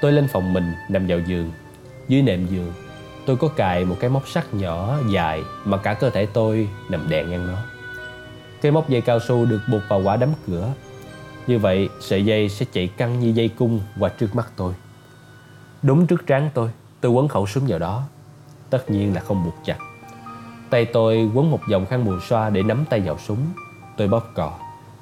[0.00, 1.50] Tôi lên phòng mình nằm vào giường.
[2.08, 2.72] Dưới nệm giường,
[3.26, 7.08] tôi có cài một cái móc sắt nhỏ dài mà cả cơ thể tôi nằm
[7.08, 7.58] đè ngang nó.
[8.62, 10.68] Cái móc dây cao su được buộc vào quả đấm cửa.
[11.46, 14.74] Như vậy, sợi dây sẽ chạy căng như dây cung qua trước mắt tôi.
[15.82, 16.70] Đúng trước trán tôi,
[17.00, 18.02] tôi quấn khẩu súng vào đó.
[18.70, 19.76] Tất nhiên là không buộc chặt.
[20.70, 23.38] Tay tôi quấn một vòng khăn mùi xoa để nắm tay vào súng.
[23.96, 24.58] Tôi bóp cò.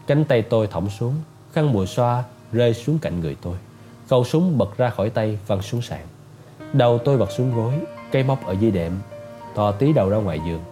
[0.06, 1.14] Cánh tay tôi thõng xuống,
[1.52, 3.56] khăn mùi xoa rơi xuống cạnh người tôi.
[4.10, 6.06] Khẩu súng bật ra khỏi tay văng xuống sàn.
[6.72, 7.72] Đầu tôi bật xuống gối,
[8.12, 8.92] cây móc ở dưới đệm,
[9.54, 10.62] thò tí đầu ra ngoài giường.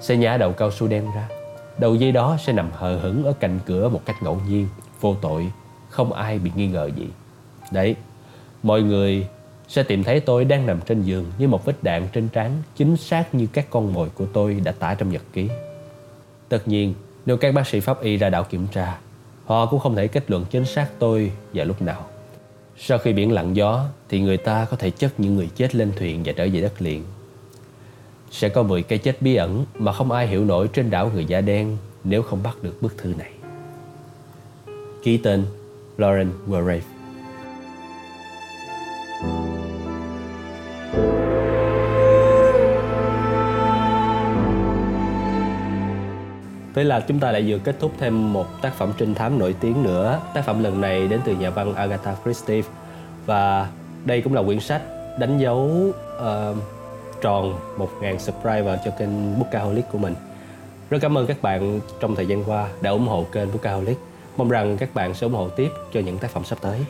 [0.00, 1.28] Sẽ nhả đầu cao su đen ra.
[1.78, 4.68] Đầu dây đó sẽ nằm hờ hững ở cạnh cửa một cách ngẫu nhiên,
[5.00, 5.52] vô tội,
[5.88, 7.08] không ai bị nghi ngờ gì.
[7.72, 7.96] Đấy,
[8.62, 9.26] mọi người
[9.68, 12.96] sẽ tìm thấy tôi đang nằm trên giường với một vết đạn trên trán chính
[12.96, 15.48] xác như các con mồi của tôi đã tả trong nhật ký.
[16.48, 16.94] Tất nhiên,
[17.26, 18.98] nếu các bác sĩ pháp y ra đảo kiểm tra,
[19.44, 22.04] họ cũng không thể kết luận chính xác tôi vào lúc nào.
[22.76, 25.92] Sau khi biển lặng gió thì người ta có thể chất những người chết lên
[25.96, 27.04] thuyền và trở về đất liền.
[28.30, 31.24] Sẽ có 10 cái chết bí ẩn mà không ai hiểu nổi trên đảo người
[31.24, 33.30] da đen nếu không bắt được bức thư này.
[35.02, 35.44] Ký tên
[35.96, 36.80] Lauren Warrave
[46.74, 49.54] Thế là chúng ta lại vừa kết thúc thêm một tác phẩm trinh thám nổi
[49.60, 50.20] tiếng nữa.
[50.34, 52.62] Tác phẩm lần này đến từ nhà văn Agatha Christie
[53.26, 53.68] và
[54.04, 54.82] đây cũng là quyển sách
[55.18, 56.56] đánh dấu uh,
[57.20, 60.14] tròn 1.000 subscriber cho kênh Bookaholic của mình.
[60.90, 63.98] Rất cảm ơn các bạn trong thời gian qua đã ủng hộ kênh Bookaholic.
[64.38, 66.80] Mong rằng các bạn sẽ ủng hộ tiếp cho những tác phẩm sắp tới.